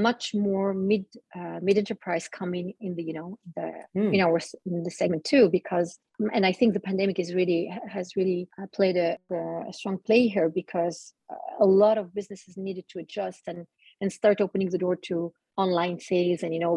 much 0.09 0.25
more 0.35 0.73
mid 0.73 1.05
uh, 1.39 1.59
mid 1.67 1.77
enterprise 1.77 2.25
coming 2.39 2.73
in 2.85 2.91
the 2.97 3.03
you 3.09 3.15
know 3.19 3.29
the 3.55 3.67
Hmm. 3.95 4.13
in 4.15 4.19
our 4.27 4.39
in 4.69 4.83
the 4.87 4.91
segment 4.99 5.23
too 5.31 5.45
because 5.57 5.89
and 6.35 6.43
I 6.49 6.53
think 6.57 6.69
the 6.73 6.87
pandemic 6.89 7.17
is 7.23 7.29
really 7.39 7.61
has 7.95 8.07
really 8.19 8.41
uh, 8.59 8.67
played 8.77 8.97
a, 9.07 9.11
a 9.69 9.73
strong 9.79 9.97
play 10.07 10.21
here 10.35 10.49
because 10.61 10.97
a 11.65 11.69
lot 11.83 11.97
of 12.01 12.13
businesses 12.19 12.53
needed 12.67 12.85
to 12.89 12.99
adjust 13.03 13.41
and 13.51 13.59
and 14.01 14.11
start 14.19 14.37
opening 14.45 14.69
the 14.71 14.83
door 14.85 14.95
to 15.07 15.15
online 15.63 15.97
sales 16.09 16.43
and 16.43 16.51
you 16.55 16.61
know 16.65 16.75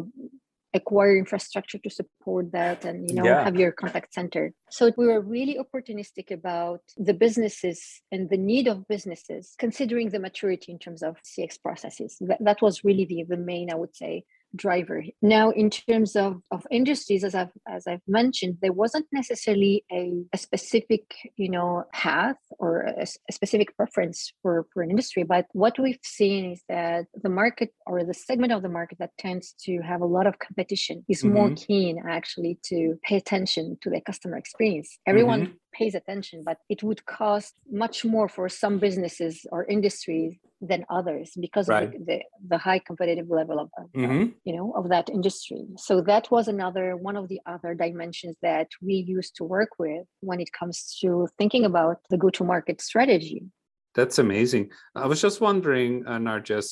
acquire 0.74 1.16
infrastructure 1.16 1.78
to 1.78 1.90
support 1.90 2.52
that 2.52 2.84
and 2.84 3.08
you 3.08 3.16
know 3.16 3.24
Yeah. 3.24 3.44
have 3.44 3.56
your 3.56 3.72
contact 3.72 4.12
center. 4.14 4.52
So 4.70 4.92
we 4.96 5.06
were 5.06 5.20
really 5.20 5.56
opportunistic 5.58 6.30
about 6.30 6.80
the 6.96 7.14
businesses 7.14 8.02
and 8.12 8.28
the 8.28 8.36
need 8.36 8.66
of 8.68 8.86
businesses 8.88 9.54
considering 9.58 10.10
the 10.10 10.18
maturity 10.18 10.70
in 10.72 10.78
terms 10.78 11.02
of 11.02 11.16
cx 11.22 11.60
processes. 11.62 12.16
That, 12.20 12.38
that 12.44 12.60
was 12.62 12.84
really 12.84 13.04
the, 13.06 13.24
the 13.28 13.36
main 13.36 13.70
i 13.70 13.74
would 13.74 13.96
say 13.96 14.24
driver. 14.56 15.04
Now 15.20 15.50
in 15.50 15.68
terms 15.70 16.16
of, 16.16 16.40
of 16.50 16.66
industries 16.70 17.22
as 17.24 17.34
i've 17.34 17.52
as 17.68 17.86
i've 17.86 18.00
mentioned 18.06 18.58
there 18.62 18.72
wasn't 18.72 19.06
necessarily 19.12 19.84
a, 19.92 20.24
a 20.32 20.38
specific 20.38 21.14
you 21.36 21.50
know 21.50 21.84
path 21.92 22.36
or 22.58 22.80
a 22.80 23.06
specific 23.32 23.76
preference 23.76 24.32
for 24.42 24.66
for 24.72 24.82
an 24.82 24.90
industry 24.90 25.22
but 25.22 25.46
what 25.52 25.78
we've 25.78 25.98
seen 26.02 26.52
is 26.52 26.62
that 26.68 27.06
the 27.22 27.28
market 27.28 27.70
or 27.86 28.04
the 28.04 28.14
segment 28.14 28.52
of 28.52 28.62
the 28.62 28.68
market 28.68 28.98
that 28.98 29.10
tends 29.18 29.54
to 29.64 29.80
have 29.80 30.00
a 30.00 30.06
lot 30.06 30.26
of 30.26 30.38
competition 30.38 31.04
is 31.08 31.24
more 31.24 31.46
mm-hmm. 31.46 31.66
keen 31.66 32.02
actually 32.08 32.58
to 32.64 32.98
pay 33.02 33.16
attention 33.16 33.76
to 33.82 33.90
their 33.90 34.00
customer 34.00 34.36
experience. 34.36 34.98
Everyone 35.06 35.42
mm-hmm. 35.42 35.52
Pays 35.78 35.94
attention 35.94 36.42
but 36.44 36.58
it 36.68 36.82
would 36.82 37.02
cost 37.06 37.54
much 37.84 38.04
more 38.04 38.28
for 38.36 38.46
some 38.48 38.78
businesses 38.86 39.34
or 39.52 39.60
industries 39.76 40.32
than 40.70 40.84
others 40.98 41.28
because 41.38 41.66
of 41.68 41.92
the, 41.92 41.98
the, 42.08 42.18
the 42.52 42.58
high 42.58 42.80
competitive 42.80 43.28
level 43.30 43.56
of, 43.62 43.68
Mhm. 43.94 44.34
you 44.44 44.54
know 44.56 44.68
of 44.80 44.84
that 44.94 45.06
industry 45.18 45.62
so 45.76 45.94
that 46.10 46.24
was 46.34 46.48
another 46.48 46.86
one 47.08 47.16
of 47.20 47.28
the 47.32 47.40
other 47.54 47.72
dimensions 47.84 48.36
that 48.48 48.68
we 48.86 48.94
used 49.16 49.32
to 49.36 49.44
work 49.56 49.72
with 49.78 50.04
when 50.28 50.40
it 50.44 50.50
comes 50.58 50.76
to 51.00 51.08
thinking 51.38 51.64
about 51.70 51.96
the 52.10 52.18
go 52.22 52.28
to 52.38 52.44
market 52.54 52.76
strategy 52.90 53.40
That's 53.98 54.18
amazing. 54.26 54.64
I 55.04 55.06
was 55.12 55.20
just 55.26 55.38
wondering, 55.48 55.92
uh, 56.10 56.18
Narges, 56.26 56.68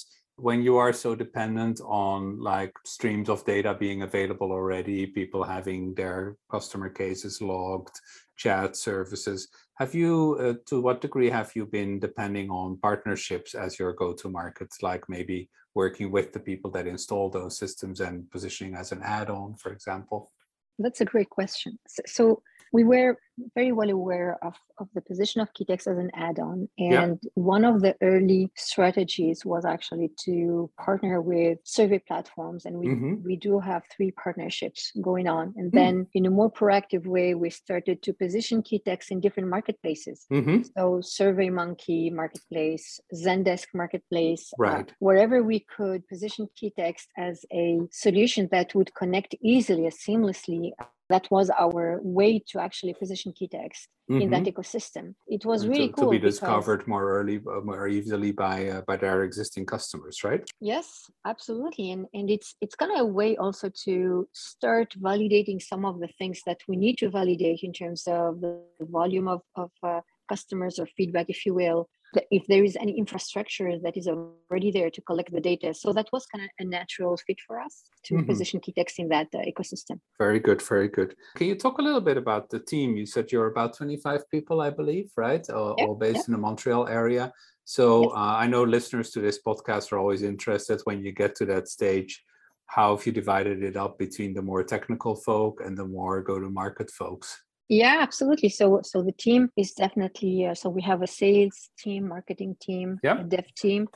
when 0.48 0.58
you 0.66 0.74
are 0.82 0.92
so 1.04 1.10
dependent 1.24 1.76
on 1.80 2.18
like 2.52 2.72
streams 2.96 3.28
of 3.34 3.44
data 3.54 3.70
being 3.84 4.00
available 4.02 4.50
already, 4.58 4.98
people 5.20 5.42
having 5.56 5.94
their 6.00 6.20
customer 6.54 6.90
cases 7.02 7.34
logged, 7.52 7.96
chat 8.36 8.76
services, 8.76 9.48
have 9.74 9.94
you, 9.94 10.36
uh, 10.40 10.54
to 10.66 10.80
what 10.80 11.00
degree 11.00 11.30
have 11.30 11.52
you 11.54 11.66
been 11.66 11.98
depending 11.98 12.50
on 12.50 12.78
partnerships 12.78 13.54
as 13.54 13.78
your 13.78 13.92
go-to 13.92 14.30
markets, 14.30 14.82
like 14.82 15.04
maybe 15.08 15.50
working 15.74 16.10
with 16.10 16.32
the 16.32 16.40
people 16.40 16.70
that 16.70 16.86
install 16.86 17.28
those 17.28 17.58
systems 17.58 18.00
and 18.00 18.30
positioning 18.30 18.74
as 18.74 18.92
an 18.92 19.02
add-on, 19.02 19.54
for 19.56 19.72
example? 19.72 20.32
That's 20.78 21.00
a 21.00 21.04
great 21.04 21.30
question. 21.30 21.78
So, 21.88 22.02
so 22.06 22.42
we 22.72 22.84
were 22.84 23.18
very 23.54 23.72
well 23.72 23.90
aware 23.90 24.38
of, 24.42 24.54
of 24.78 24.88
the 24.94 25.00
position 25.00 25.40
of 25.40 25.48
Keytext 25.54 25.86
as 25.86 25.98
an 25.98 26.10
add-on. 26.14 26.68
Yeah. 26.78 27.02
And 27.02 27.20
one 27.34 27.64
of 27.64 27.80
the 27.82 27.94
early 28.02 28.50
strategies 28.56 29.44
was 29.44 29.64
actually 29.64 30.10
to 30.24 30.70
partner 30.82 31.20
with 31.20 31.58
survey 31.64 31.98
platforms. 31.98 32.64
And 32.64 32.78
we, 32.78 32.88
Mhm. 32.88 33.22
we 33.24 33.36
do 33.36 33.58
have 33.60 33.82
three 33.94 34.10
partnerships 34.12 34.92
going 35.00 35.28
on. 35.28 35.54
And 35.56 35.70
Hmm. 35.70 35.76
then 35.76 36.06
in 36.14 36.26
a 36.26 36.30
more 36.30 36.50
proactive 36.50 37.06
way, 37.06 37.34
we 37.34 37.50
started 37.50 38.02
to 38.02 38.12
position 38.12 38.62
Keytext 38.62 39.10
in 39.10 39.20
different 39.20 39.48
marketplaces. 39.48 40.26
hmm 40.30 40.62
So 40.76 41.00
SurveyMonkey 41.00 42.12
Marketplace, 42.12 43.00
Zendesk 43.14 43.68
Marketplace, 43.74 44.52
uh, 44.54 44.62
Right. 44.62 44.92
wherever 44.98 45.42
we 45.42 45.60
could 45.60 46.06
position 46.08 46.48
Keytext 46.56 47.06
as 47.16 47.44
a 47.52 47.80
solution 47.90 48.48
that 48.50 48.74
would 48.74 48.94
connect 48.94 49.34
easily, 49.42 49.88
seamlessly. 49.90 50.72
That 51.08 51.30
was 51.30 51.50
our 51.50 52.00
way 52.02 52.42
to 52.48 52.60
actually 52.60 52.94
position 52.94 53.25
Keytext 53.32 53.88
in 54.08 54.30
that 54.30 54.44
ecosystem. 54.44 55.14
It 55.26 55.44
was 55.44 55.66
really 55.66 55.88
to, 55.88 55.92
cool. 55.92 56.04
to 56.04 56.10
be 56.10 56.18
because- 56.18 56.38
discovered 56.38 56.86
more 56.86 57.10
early, 57.18 57.38
uh, 57.38 57.60
more 57.60 57.88
easily 57.88 58.32
by 58.32 58.68
uh, 58.68 58.82
by 58.86 58.96
their 58.96 59.24
existing 59.24 59.66
customers, 59.66 60.22
right? 60.22 60.42
Yes, 60.60 61.10
absolutely. 61.26 61.90
And 61.90 62.06
and 62.14 62.30
it's 62.30 62.54
it's 62.60 62.76
kind 62.76 62.92
of 62.92 63.00
a 63.00 63.04
way 63.04 63.36
also 63.36 63.70
to 63.84 64.28
start 64.32 64.94
validating 65.00 65.60
some 65.60 65.84
of 65.84 66.00
the 66.00 66.08
things 66.18 66.40
that 66.46 66.60
we 66.68 66.76
need 66.76 66.98
to 66.98 67.10
validate 67.10 67.60
in 67.62 67.72
terms 67.72 68.06
of 68.06 68.40
the 68.40 68.60
volume 68.80 69.28
of, 69.28 69.42
of 69.56 69.70
uh, 69.82 70.00
customers 70.28 70.78
or 70.78 70.86
feedback, 70.96 71.26
if 71.28 71.46
you 71.46 71.54
will, 71.54 71.88
if 72.30 72.46
there 72.46 72.64
is 72.64 72.76
any 72.76 72.96
infrastructure 72.96 73.78
that 73.78 73.96
is 73.96 74.06
already 74.08 74.70
there 74.70 74.90
to 74.90 75.00
collect 75.02 75.30
the 75.32 75.40
data. 75.40 75.74
So 75.74 75.92
that 75.92 76.08
was 76.12 76.26
kind 76.26 76.44
of 76.44 76.50
a 76.58 76.64
natural 76.64 77.16
fit 77.26 77.38
for 77.46 77.60
us 77.60 77.84
to 78.04 78.14
Mhm. 78.14 78.26
position 78.26 78.60
Keytext 78.60 78.98
in 78.98 79.08
that 79.08 79.28
uh, 79.34 79.38
ecosystem. 79.52 80.00
Very 80.18 80.40
good, 80.40 80.62
very 80.62 80.88
good. 80.88 81.14
Can 81.34 81.46
you 81.48 81.56
talk 81.56 81.78
a 81.78 81.82
little 81.82 82.00
bit 82.00 82.16
about 82.16 82.48
the 82.50 82.60
team? 82.60 82.96
You 82.96 83.06
said 83.06 83.32
you're 83.32 83.48
about 83.54 83.74
25 83.76 84.28
people, 84.30 84.60
I 84.60 84.70
believe, 84.70 85.10
right? 85.16 85.44
All, 85.50 85.74
Yeah, 85.78 85.84
all 85.86 85.94
based 85.94 86.16
yeah. 86.16 86.24
in 86.28 86.32
the 86.32 86.38
Montreal 86.38 86.86
area. 86.88 87.32
So 87.64 87.84
Yes. 88.04 88.12
uh, 88.14 88.34
I 88.44 88.46
know 88.46 88.62
listeners 88.64 89.10
to 89.12 89.20
this 89.20 89.38
podcast 89.42 89.92
are 89.92 89.98
always 89.98 90.22
interested 90.22 90.80
when 90.84 91.02
you 91.04 91.12
get 91.12 91.34
to 91.36 91.44
that 91.46 91.68
stage. 91.68 92.24
How 92.66 92.96
have 92.96 93.06
you 93.06 93.12
divided 93.12 93.62
it 93.62 93.76
up 93.76 93.98
between 93.98 94.34
the 94.34 94.42
more 94.42 94.64
technical 94.64 95.14
folk 95.14 95.60
and 95.64 95.76
the 95.76 95.86
more 95.86 96.22
go-to-market 96.22 96.90
folks? 96.90 97.42
Yeah, 97.68 97.98
absolutely. 98.00 98.48
So 98.48 98.80
so 98.82 99.02
the 99.02 99.12
team 99.12 99.50
is 99.56 99.72
definitely 99.72 100.46
uh, 100.46 100.54
so 100.54 100.70
we 100.70 100.82
have 100.82 101.02
a 101.02 101.06
sales 101.06 101.70
team, 101.78 102.08
marketing 102.08 102.56
team, 102.60 103.00
Yeah. 103.02 103.22
dev 103.26 103.46
team. 103.54 103.88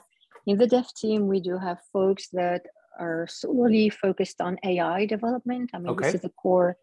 In 0.47 0.59
the 0.59 0.67
dev 0.67 0.87
team, 0.95 1.29
we 1.29 1.41
do 1.41 1.59
have 1.59 1.79
folks 1.93 2.29
that 2.33 2.63
are 2.99 3.27
solely 3.29 3.89
focused 3.91 4.41
on 4.41 4.59
AI 4.65 5.07
development. 5.07 5.71
I 5.73 5.79
mean, 5.79 5.93
Okay. 5.93 6.07
this 6.07 6.15
is 6.17 6.23
the 6.23 6.31
core 6.43 6.77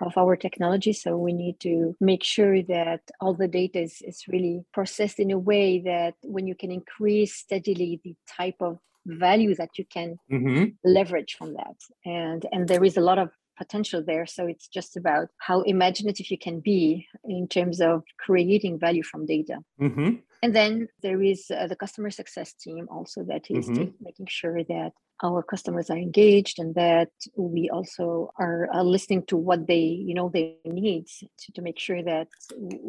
of 0.00 0.16
our 0.16 0.36
technology. 0.36 0.92
So 0.92 1.16
we 1.16 1.32
need 1.32 1.58
to 1.60 1.96
make 2.00 2.22
sure 2.22 2.62
that 2.62 3.00
all 3.20 3.34
the 3.34 3.48
data 3.48 3.80
is, 3.80 4.00
is 4.02 4.24
really 4.28 4.64
processed 4.72 5.18
in 5.18 5.30
a 5.30 5.38
way 5.38 5.80
that 5.80 6.14
when 6.22 6.46
you 6.46 6.54
can 6.54 6.70
increase 6.70 7.34
steadily 7.36 8.00
the 8.04 8.14
type 8.36 8.56
of 8.60 8.78
value 9.06 9.54
that 9.56 9.78
you 9.78 9.84
can 9.92 10.18
Mm-hmm. 10.30 10.64
leverage 10.84 11.34
from 11.38 11.54
that 11.54 11.76
and 12.04 12.44
and 12.52 12.68
there 12.68 12.84
is 12.84 12.96
a 12.98 13.00
lot 13.00 13.18
of 13.18 13.30
potential 13.58 14.02
there 14.02 14.26
so 14.26 14.46
it's 14.46 14.68
just 14.68 14.96
about 14.96 15.28
how 15.38 15.60
imaginative 15.62 16.30
you 16.30 16.38
can 16.38 16.60
be 16.60 17.06
in 17.24 17.46
terms 17.48 17.80
of 17.80 18.02
creating 18.18 18.78
value 18.78 19.02
from 19.02 19.26
data 19.26 19.58
Mm-hmm. 19.80 20.16
And 20.42 20.54
then 20.54 20.88
there 21.02 21.22
is 21.22 21.50
uh, 21.50 21.66
the 21.66 21.76
customer 21.76 22.10
success 22.10 22.52
team 22.54 22.86
also 22.90 23.24
that 23.24 23.44
is 23.50 23.66
Mhm. 23.68 23.74
ta- 23.76 23.92
making 24.00 24.26
sure 24.28 24.62
that 24.64 24.92
our 25.20 25.42
customers 25.42 25.90
are 25.90 25.96
engaged 25.98 26.60
and 26.60 26.74
that 26.76 27.10
we 27.36 27.68
also 27.76 28.30
are 28.38 28.68
uh, 28.72 28.82
listening 28.82 29.22
to 29.26 29.36
what 29.36 29.66
they 29.66 29.84
you 30.08 30.14
know 30.14 30.28
they 30.28 30.56
need 30.64 31.04
to, 31.40 31.52
to 31.56 31.60
make 31.68 31.78
sure 31.86 32.02
that 32.12 32.28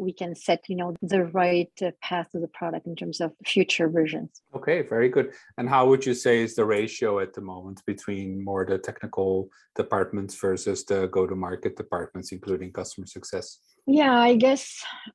we 0.04 0.12
can 0.12 0.34
set 0.36 0.60
you 0.68 0.76
know 0.76 0.94
the 1.02 1.24
right 1.40 1.72
uh, 1.82 1.90
path 2.08 2.28
to 2.30 2.38
the 2.38 2.52
product 2.58 2.86
in 2.86 2.94
terms 2.94 3.20
of 3.20 3.32
future 3.44 3.88
versions 3.88 4.42
Okay, 4.54 4.82
very 4.82 5.08
good. 5.08 5.32
And 5.58 5.68
how 5.68 5.82
would 5.88 6.04
you 6.04 6.14
say 6.14 6.34
is 6.42 6.54
the 6.54 6.64
ratio 6.64 7.20
at 7.20 7.32
the 7.34 7.40
moment 7.40 7.82
between 7.86 8.42
more 8.44 8.64
the 8.66 8.78
technical 8.78 9.48
departments 9.76 10.34
versus 10.34 10.84
the 10.84 11.06
go-to-market 11.06 11.76
departments, 11.76 12.32
including 12.32 12.72
customer 12.72 13.06
success? 13.06 13.58
Yeah, 13.86 14.16
I 14.30 14.34
guess 14.36 14.62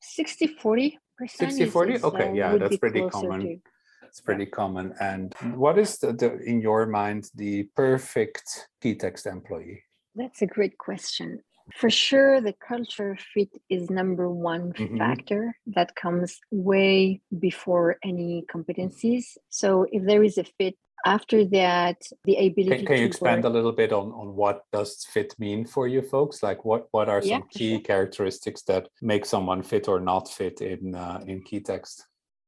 60 0.02 0.48
40 0.48 0.90
percent. 0.90 1.02
60 1.28 1.66
40? 1.66 2.04
Okay, 2.04 2.36
yeah, 2.36 2.58
that's 2.58 2.78
pretty 2.78 3.02
common. 3.10 3.62
It's 4.04 4.22
pretty 4.22 4.46
common. 4.46 4.94
And 5.00 5.34
what 5.56 5.78
is 5.78 5.98
the, 6.00 6.14
the 6.14 6.38
in 6.44 6.62
your 6.62 6.86
mind 6.86 7.30
the 7.36 7.64
perfect 7.76 8.70
Keytext 8.82 9.26
employee? 9.26 9.84
That's 10.16 10.42
a 10.42 10.46
great 10.48 10.78
question. 10.78 11.42
For 11.74 11.90
sure, 11.90 12.40
the 12.42 12.54
culture 12.54 13.18
fit 13.34 13.50
is 13.70 13.90
number 13.90 14.30
one 14.30 14.74
Mhm. 14.74 14.98
factor 14.98 15.58
that 15.76 15.96
comes 15.96 16.40
way 16.52 17.22
before 17.40 17.98
any 18.04 18.46
competencies. 18.54 19.36
So 19.50 19.86
if 19.92 20.06
there 20.06 20.24
is 20.24 20.38
a 20.38 20.44
fit, 20.44 20.76
after 21.06 21.46
that, 21.46 21.98
the 22.26 22.36
ability 22.36 22.78
Can, 22.78 22.86
can 22.88 22.98
you 23.00 23.06
expand 23.06 23.44
work- 23.44 23.52
a 23.52 23.54
little 23.54 23.72
bit 23.72 23.94
on, 23.94 24.12
on 24.12 24.36
what 24.36 24.64
does 24.74 25.06
fit 25.06 25.34
mean 25.40 25.66
for 25.66 25.88
you 25.88 26.02
folks? 26.02 26.42
Like 26.44 26.66
what, 26.66 26.88
what 26.92 27.08
are 27.10 27.22
some 27.22 27.44
for 27.44 27.48
key 27.50 27.74
sure. 27.76 27.82
characteristics 27.82 28.64
that 28.64 28.90
make 29.02 29.26
someone 29.26 29.62
fit 29.64 29.88
or 29.88 30.00
not 30.00 30.30
fit 30.30 30.62
in 30.62 30.96
uh, 30.96 31.22
in 31.28 31.44
Keytext? 31.44 32.02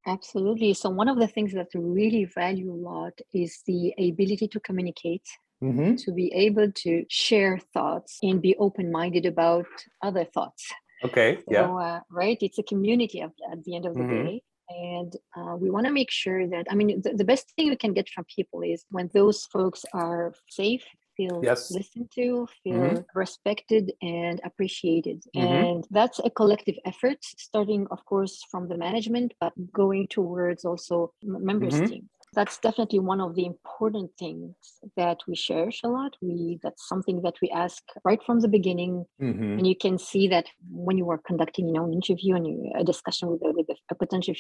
Absolutely. 0.06 0.74
So 0.74 0.90
one 0.90 1.10
of 1.10 1.18
the 1.20 1.28
things 1.28 1.54
that 1.54 1.68
we 1.76 1.82
really 1.82 2.26
value 2.26 2.72
a 2.72 2.80
lot 2.92 3.14
is 3.34 3.62
the 3.68 3.94
ability 4.00 4.48
to 4.50 4.60
communicate 4.60 5.28
Mm-hmm. 5.64 5.96
to 5.96 6.12
be 6.12 6.32
able 6.36 6.72
to 6.72 7.04
share 7.10 7.58
thoughts 7.74 8.20
and 8.22 8.40
be 8.40 8.56
open-minded 8.60 9.26
about 9.26 9.66
other 10.04 10.24
thoughts 10.24 10.72
Okay, 11.04 11.38
so 11.38 11.52
yeah. 11.52 11.66
uh, 11.74 12.00
right 12.12 12.38
it's 12.42 12.60
a 12.60 12.64
community 12.64 13.22
of, 13.22 13.32
at 13.52 13.64
the 13.64 13.76
end 13.76 13.88
of 13.88 13.96
the 13.96 14.02
Mhm. 14.04 14.24
day 14.26 14.44
and 14.70 15.16
uh, 15.38 15.56
we 15.56 15.70
want 15.70 15.86
to 15.86 15.92
make 15.92 16.12
sure 16.12 16.48
that 16.48 16.66
i 16.70 16.76
mean 16.76 17.02
the, 17.02 17.14
the 17.14 17.24
best 17.26 17.52
thing 17.56 17.70
we 17.70 17.76
can 17.76 17.94
get 17.94 18.10
from 18.10 18.26
people 18.26 18.62
is 18.62 18.86
when 18.90 19.10
those 19.14 19.46
folks 19.46 19.86
are 19.94 20.34
safe 20.50 20.84
feel 21.16 21.42
Yes. 21.44 21.72
listened 21.72 22.10
to 22.14 22.48
feel 22.64 22.76
Mhm. 22.76 23.06
respected 23.16 23.92
and 24.02 24.40
appreciated 24.44 25.24
Mhm. 25.36 25.64
and 25.74 25.88
that's 25.90 26.20
a 26.20 26.30
collective 26.30 26.78
effort 26.86 27.18
starting 27.22 27.88
of 27.92 28.04
course 28.06 28.44
from 28.52 28.68
the 28.68 28.78
management 28.78 29.34
but 29.40 29.54
going 29.72 30.08
towards 30.08 30.64
also 30.66 31.14
members 31.24 31.74
Mhm. 31.76 31.88
team 31.90 32.10
that's 32.34 32.58
definitely 32.60 33.00
one 33.00 33.22
of 33.22 33.36
the 33.36 33.46
important 33.46 34.12
things 34.20 34.56
that 34.96 35.20
we 35.28 35.36
cherish 35.36 35.82
a 35.84 35.88
lot 35.88 36.16
we 36.22 36.60
that's 36.64 36.88
something 36.88 37.22
that 37.22 37.36
we 37.42 37.50
ask 37.50 37.84
right 38.04 38.22
from 38.26 38.40
the 38.40 38.48
beginning 38.48 39.06
mm-hmm. 39.22 39.58
and 39.58 39.68
you 39.68 39.76
can 39.76 39.98
see 39.98 40.28
that 40.28 40.46
when 40.70 40.98
you 40.98 41.10
are 41.10 41.20
conducting 41.20 41.68
you 41.68 41.74
know 41.74 41.86
an 41.86 41.94
interview 41.94 42.36
and 42.36 42.48
you, 42.48 42.72
a 42.76 42.84
discussion 42.84 43.30
with 43.30 43.42
a, 43.44 43.52
with 43.52 43.68
a 43.92 43.96
potential 43.96 44.34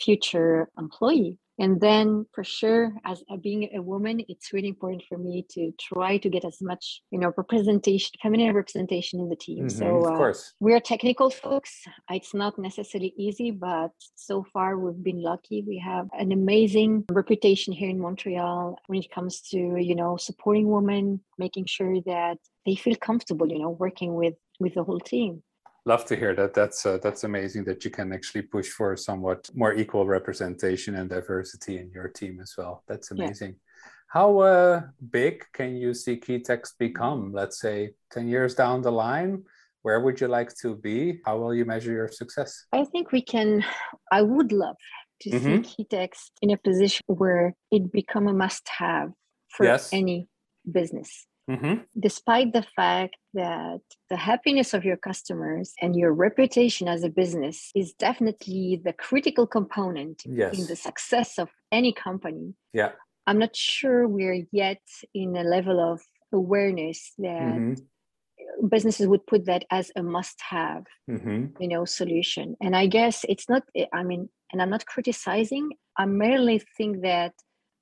future 0.00 0.68
employee 0.78 1.38
and 1.58 1.80
then 1.80 2.26
for 2.32 2.42
sure 2.42 2.92
as 3.04 3.22
a, 3.30 3.36
being 3.36 3.68
a 3.74 3.82
woman 3.82 4.20
it's 4.28 4.52
really 4.52 4.68
important 4.68 5.02
for 5.08 5.18
me 5.18 5.46
to 5.50 5.72
try 5.80 6.16
to 6.18 6.28
get 6.28 6.44
as 6.44 6.58
much 6.60 7.02
you 7.10 7.18
know 7.18 7.32
representation 7.36 8.10
feminine 8.22 8.54
representation 8.54 9.20
in 9.20 9.28
the 9.28 9.36
team. 9.36 9.66
Mm-hmm, 9.66 9.78
so 9.78 10.06
uh, 10.06 10.10
of 10.10 10.16
course 10.16 10.54
we're 10.60 10.80
technical 10.80 11.30
folks. 11.30 11.84
It's 12.10 12.34
not 12.34 12.58
necessarily 12.58 13.14
easy 13.16 13.50
but 13.50 13.92
so 14.14 14.44
far 14.52 14.78
we've 14.78 15.02
been 15.02 15.22
lucky. 15.22 15.64
We 15.66 15.78
have 15.78 16.08
an 16.18 16.32
amazing 16.32 17.04
reputation 17.10 17.72
here 17.72 17.90
in 17.90 18.00
montreal 18.00 18.78
when 18.86 19.00
it 19.00 19.10
comes 19.10 19.40
to 19.50 19.58
you 19.58 19.94
know 19.94 20.16
supporting 20.16 20.68
women 20.68 21.20
making 21.38 21.66
sure 21.66 22.00
that 22.06 22.38
they 22.66 22.74
feel 22.74 22.96
comfortable 22.96 23.48
you 23.48 23.58
know 23.58 23.70
working 23.70 24.14
with 24.14 24.34
with 24.60 24.74
the 24.74 24.84
whole 24.84 25.00
team 25.00 25.42
love 25.86 26.04
to 26.06 26.16
hear 26.16 26.34
that 26.34 26.54
that's 26.54 26.86
uh, 26.86 26.98
that's 27.02 27.24
amazing 27.24 27.64
that 27.64 27.84
you 27.84 27.90
can 27.90 28.12
actually 28.12 28.42
push 28.42 28.68
for 28.68 28.96
somewhat 28.96 29.48
more 29.54 29.74
equal 29.74 30.06
representation 30.06 30.94
and 30.94 31.10
diversity 31.10 31.78
in 31.78 31.90
your 31.90 32.08
team 32.08 32.40
as 32.40 32.54
well 32.56 32.82
that's 32.88 33.10
amazing 33.10 33.50
yeah. 33.50 33.90
how 34.08 34.38
uh, 34.38 34.82
big 35.10 35.44
can 35.52 35.76
you 35.76 35.92
see 35.94 36.16
keytext 36.16 36.72
become 36.78 37.32
let's 37.32 37.60
say 37.60 37.90
10 38.12 38.28
years 38.28 38.54
down 38.54 38.82
the 38.82 38.92
line 38.92 39.42
where 39.82 40.00
would 40.00 40.20
you 40.20 40.28
like 40.28 40.54
to 40.56 40.76
be 40.76 41.20
how 41.26 41.36
will 41.36 41.54
you 41.54 41.64
measure 41.64 41.92
your 41.92 42.08
success 42.08 42.66
i 42.72 42.84
think 42.84 43.12
we 43.12 43.22
can 43.22 43.64
i 44.10 44.22
would 44.22 44.52
love 44.52 44.76
to 45.20 45.30
mm-hmm. 45.30 45.62
see 45.62 45.84
keytext 45.84 46.30
in 46.42 46.50
a 46.50 46.56
position 46.56 47.02
where 47.06 47.54
it 47.70 47.92
become 47.92 48.26
a 48.26 48.32
must 48.32 48.68
have 48.68 49.10
for 49.48 49.64
yes. 49.64 49.92
any 49.92 50.28
business 50.70 51.26
Mm-hmm. 51.50 51.82
Despite 51.98 52.52
the 52.52 52.64
fact 52.76 53.16
that 53.34 53.80
the 54.10 54.16
happiness 54.16 54.74
of 54.74 54.84
your 54.84 54.96
customers 54.96 55.72
and 55.80 55.94
your 55.96 56.12
reputation 56.12 56.88
as 56.88 57.04
a 57.04 57.08
business 57.08 57.70
is 57.74 57.92
definitely 57.92 58.80
the 58.84 58.92
critical 58.92 59.46
component 59.46 60.22
yes. 60.24 60.58
in 60.58 60.66
the 60.66 60.76
success 60.76 61.38
of 61.38 61.48
any 61.72 61.92
company. 61.92 62.54
Yeah. 62.72 62.92
I'm 63.26 63.38
not 63.38 63.56
sure 63.56 64.06
we're 64.06 64.46
yet 64.52 64.82
in 65.14 65.36
a 65.36 65.44
level 65.44 65.80
of 65.80 66.00
awareness 66.32 67.12
that 67.18 67.54
mm-hmm. 67.54 68.66
businesses 68.68 69.06
would 69.06 69.26
put 69.26 69.46
that 69.46 69.64
as 69.70 69.90
a 69.96 70.02
must 70.02 70.40
have, 70.48 70.84
mm-hmm. 71.10 71.46
you 71.60 71.68
know, 71.68 71.84
solution. 71.84 72.56
And 72.60 72.76
I 72.76 72.86
guess 72.86 73.24
it's 73.28 73.48
not, 73.48 73.62
I 73.92 74.02
mean, 74.02 74.28
and 74.52 74.60
I'm 74.60 74.70
not 74.70 74.86
criticizing, 74.86 75.70
I 75.96 76.06
merely 76.06 76.62
think 76.76 77.02
that 77.02 77.32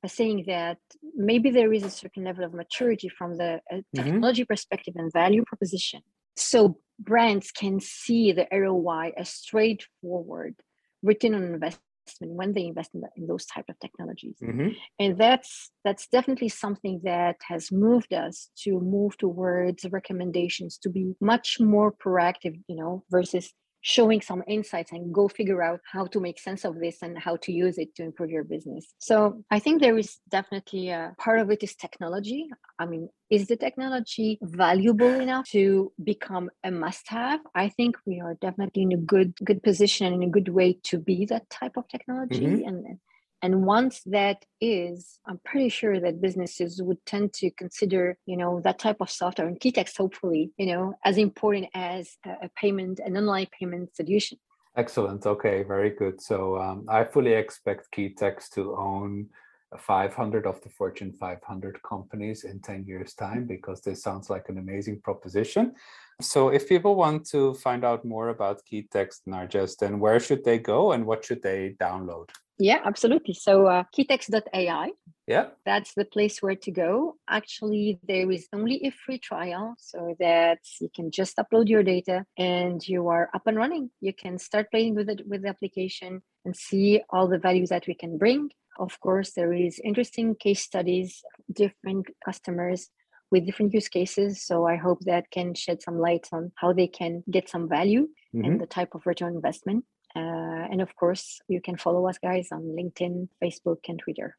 saying 0.08 0.44
that 0.46 0.78
maybe 1.14 1.50
there 1.50 1.72
is 1.72 1.84
a 1.84 1.90
certain 1.90 2.24
level 2.24 2.44
of 2.44 2.54
maturity 2.54 3.08
from 3.08 3.36
the 3.36 3.60
uh, 3.70 3.76
mm-hmm. 3.76 4.02
technology 4.02 4.42
mm-hmm. 4.42 4.52
perspective 4.52 4.94
and 4.96 5.12
value 5.12 5.44
proposition. 5.46 6.00
So 6.36 6.78
brands 6.98 7.50
can 7.50 7.80
see 7.80 8.32
the 8.32 8.46
ROI 8.52 9.12
as 9.16 9.28
straightforward 9.28 10.54
return 11.02 11.34
on 11.34 11.42
investment 11.42 11.82
when 12.20 12.52
they 12.52 12.66
invest 12.66 12.90
in, 12.94 13.00
the, 13.00 13.08
in 13.16 13.26
those 13.26 13.46
type 13.46 13.64
of 13.68 13.78
technologies 13.78 14.36
mm-hmm. 14.42 14.68
and 14.98 15.16
that's 15.16 15.70
that's 15.84 16.08
definitely 16.08 16.48
something 16.48 17.00
that 17.04 17.36
has 17.48 17.70
moved 17.70 18.12
us 18.12 18.50
to 18.56 18.80
move 18.80 19.16
towards 19.18 19.86
recommendations 19.90 20.78
to 20.78 20.90
be 20.90 21.14
much 21.20 21.58
more 21.60 21.92
proactive 21.92 22.60
you 22.66 22.74
know 22.74 23.04
versus 23.08 23.52
showing 23.82 24.20
some 24.20 24.42
insights 24.46 24.92
and 24.92 25.12
go 25.12 25.28
figure 25.28 25.62
out 25.62 25.80
how 25.92 26.06
to 26.06 26.20
make 26.20 26.38
sense 26.38 26.64
of 26.64 26.78
this 26.78 27.02
and 27.02 27.18
how 27.18 27.36
to 27.36 27.52
use 27.52 27.78
it 27.78 27.94
to 27.96 28.02
improve 28.04 28.30
your 28.30 28.44
business. 28.44 28.94
So 28.98 29.42
I 29.50 29.58
think 29.58 29.82
there 29.82 29.98
is 29.98 30.18
definitely 30.30 30.90
a 30.90 31.14
part 31.18 31.40
of 31.40 31.50
it 31.50 31.62
is 31.62 31.74
technology. 31.74 32.48
I 32.78 32.86
mean, 32.86 33.08
is 33.28 33.48
the 33.48 33.56
technology 33.56 34.38
valuable 34.40 35.08
enough 35.08 35.48
to 35.50 35.92
become 36.02 36.50
a 36.62 36.70
must 36.70 37.08
have? 37.08 37.40
I 37.54 37.68
think 37.68 37.96
we 38.06 38.20
are 38.20 38.34
definitely 38.40 38.82
in 38.82 38.92
a 38.92 38.96
good 38.96 39.34
good 39.44 39.62
position 39.62 40.06
and 40.06 40.22
in 40.22 40.28
a 40.28 40.32
good 40.32 40.48
way 40.48 40.78
to 40.84 40.98
be 40.98 41.26
that 41.26 41.50
type 41.50 41.76
of 41.76 41.88
technology 41.88 42.46
mm-hmm. 42.46 42.68
and 42.68 42.98
and 43.42 43.66
once 43.66 44.02
that 44.07 44.44
is, 44.61 45.18
I'm 45.26 45.40
pretty 45.44 45.68
sure 45.68 45.98
that 45.98 46.20
businesses 46.20 46.81
would 46.81 47.05
tend 47.05 47.33
to 47.35 47.50
consider, 47.50 48.16
you 48.24 48.37
know, 48.37 48.61
that 48.62 48.78
type 48.78 48.98
of 49.00 49.11
software 49.11 49.48
and 49.48 49.59
Keytext, 49.59 49.98
hopefully, 49.98 50.52
you 50.57 50.66
know, 50.66 50.94
as 51.05 51.18
important 51.18 51.66
as 51.74 52.16
a 52.24 52.48
payment, 52.57 53.00
an 53.00 53.16
online 53.16 53.48
payment 53.59 53.96
solution. 53.96 54.38
Excellent. 54.76 55.26
Okay, 55.26 55.64
very 55.64 55.90
good. 55.90 56.22
So 56.22 56.57
um, 56.57 56.87
I 56.88 57.02
fully 57.05 57.33
expect 57.33 57.92
Keytext 57.92 58.50
to 58.55 58.76
own 58.76 59.28
500 59.76 60.46
of 60.46 60.61
the 60.61 60.68
Fortune 60.68 61.12
500 61.12 61.83
companies 61.83 62.44
in 62.44 62.61
10 62.61 62.85
years' 62.87 63.14
time 63.14 63.46
because 63.46 63.81
this 63.81 64.02
sounds 64.02 64.31
like 64.31 64.48
an 64.48 64.59
amazing 64.59 65.00
proposition. 65.00 65.72
So, 66.20 66.50
if 66.50 66.68
people 66.68 66.94
want 66.94 67.26
to 67.31 67.55
find 67.55 67.85
out 67.85 68.05
more 68.05 68.28
about 68.28 68.61
Keytext 68.70 69.22
Narges, 69.26 69.76
then 69.78 69.98
where 69.98 70.20
should 70.20 70.44
they 70.44 70.59
go 70.59 70.92
and 70.92 71.07
what 71.07 71.24
should 71.24 71.42
they 71.42 71.74
download? 71.81 72.28
Yeah, 72.58 72.80
absolutely. 72.84 73.34
So 73.34 73.66
uh, 73.66 73.84
keytext.ai. 73.96 74.90
Yeah. 75.26 75.46
That's 75.64 75.94
the 75.94 76.04
place 76.04 76.42
where 76.42 76.56
to 76.56 76.70
go. 76.70 77.16
Actually, 77.28 77.98
there 78.06 78.30
is 78.30 78.48
only 78.52 78.84
a 78.84 78.90
free 78.90 79.18
trial 79.18 79.74
so 79.78 80.14
that 80.18 80.58
you 80.80 80.88
can 80.94 81.10
just 81.10 81.36
upload 81.36 81.68
your 81.68 81.82
data 81.82 82.24
and 82.36 82.86
you 82.86 83.08
are 83.08 83.30
up 83.34 83.46
and 83.46 83.56
running. 83.56 83.90
You 84.00 84.12
can 84.12 84.38
start 84.38 84.70
playing 84.70 84.94
with 84.94 85.08
it 85.08 85.22
with 85.26 85.42
the 85.42 85.48
application 85.48 86.22
and 86.44 86.56
see 86.56 87.02
all 87.10 87.28
the 87.28 87.38
values 87.38 87.70
that 87.70 87.86
we 87.86 87.94
can 87.94 88.18
bring. 88.18 88.50
Of 88.78 88.98
course, 89.00 89.32
there 89.32 89.52
is 89.52 89.80
interesting 89.84 90.34
case 90.34 90.62
studies, 90.62 91.22
different 91.52 92.06
customers 92.24 92.88
with 93.30 93.46
different 93.46 93.72
use 93.72 93.88
cases. 93.88 94.44
So 94.44 94.66
I 94.66 94.76
hope 94.76 95.00
that 95.00 95.30
can 95.30 95.54
shed 95.54 95.82
some 95.82 95.98
light 95.98 96.28
on 96.32 96.52
how 96.56 96.72
they 96.72 96.86
can 96.86 97.24
get 97.30 97.48
some 97.48 97.68
value 97.68 98.08
mm-hmm. 98.34 98.44
and 98.44 98.60
the 98.60 98.66
type 98.66 98.94
of 98.94 99.06
return 99.06 99.34
investment. 99.34 99.84
Uh, 100.14 100.68
and 100.70 100.81
of 100.81 100.94
course, 100.96 101.40
you 101.48 101.61
can 101.61 101.77
follow 101.77 102.09
us 102.09 102.18
guys 102.18 102.48
on 102.53 102.62
LinkedIn, 102.62 103.29
Facebook, 103.42 103.79
and 103.88 103.98
Twitter. 103.98 104.37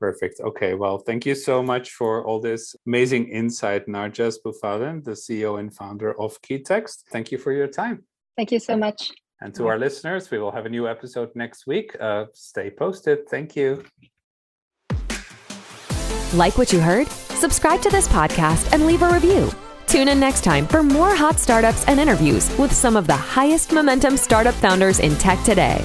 Perfect. 0.00 0.40
Okay. 0.40 0.74
Well, 0.74 0.98
thank 0.98 1.24
you 1.24 1.34
so 1.34 1.62
much 1.62 1.90
for 1.92 2.24
all 2.24 2.40
this 2.40 2.76
amazing 2.86 3.28
insight, 3.28 3.86
Narges 3.86 4.36
Boufaden, 4.44 5.04
the 5.04 5.12
CEO 5.12 5.58
and 5.58 5.74
founder 5.74 6.20
of 6.20 6.40
Keytext. 6.42 7.04
Thank 7.10 7.32
you 7.32 7.38
for 7.38 7.52
your 7.52 7.68
time. 7.68 8.04
Thank 8.36 8.50
you 8.52 8.58
so 8.58 8.76
much. 8.76 9.12
And 9.40 9.54
to 9.54 9.66
our 9.66 9.78
listeners, 9.78 10.30
we 10.30 10.38
will 10.38 10.50
have 10.50 10.66
a 10.66 10.68
new 10.68 10.88
episode 10.88 11.30
next 11.34 11.66
week. 11.66 11.96
Uh, 12.00 12.26
stay 12.34 12.70
posted. 12.70 13.28
Thank 13.28 13.56
you. 13.56 13.84
Like 16.34 16.58
what 16.58 16.72
you 16.72 16.80
heard? 16.80 17.08
Subscribe 17.08 17.80
to 17.82 17.90
this 17.90 18.08
podcast 18.08 18.72
and 18.72 18.86
leave 18.86 19.02
a 19.02 19.10
review. 19.10 19.50
Tune 19.94 20.08
in 20.08 20.18
next 20.18 20.42
time 20.42 20.66
for 20.66 20.82
more 20.82 21.14
hot 21.14 21.38
startups 21.38 21.84
and 21.84 22.00
interviews 22.00 22.50
with 22.58 22.72
some 22.72 22.96
of 22.96 23.06
the 23.06 23.14
highest 23.14 23.72
momentum 23.72 24.16
startup 24.16 24.54
founders 24.54 24.98
in 24.98 25.14
tech 25.18 25.40
today. 25.44 25.84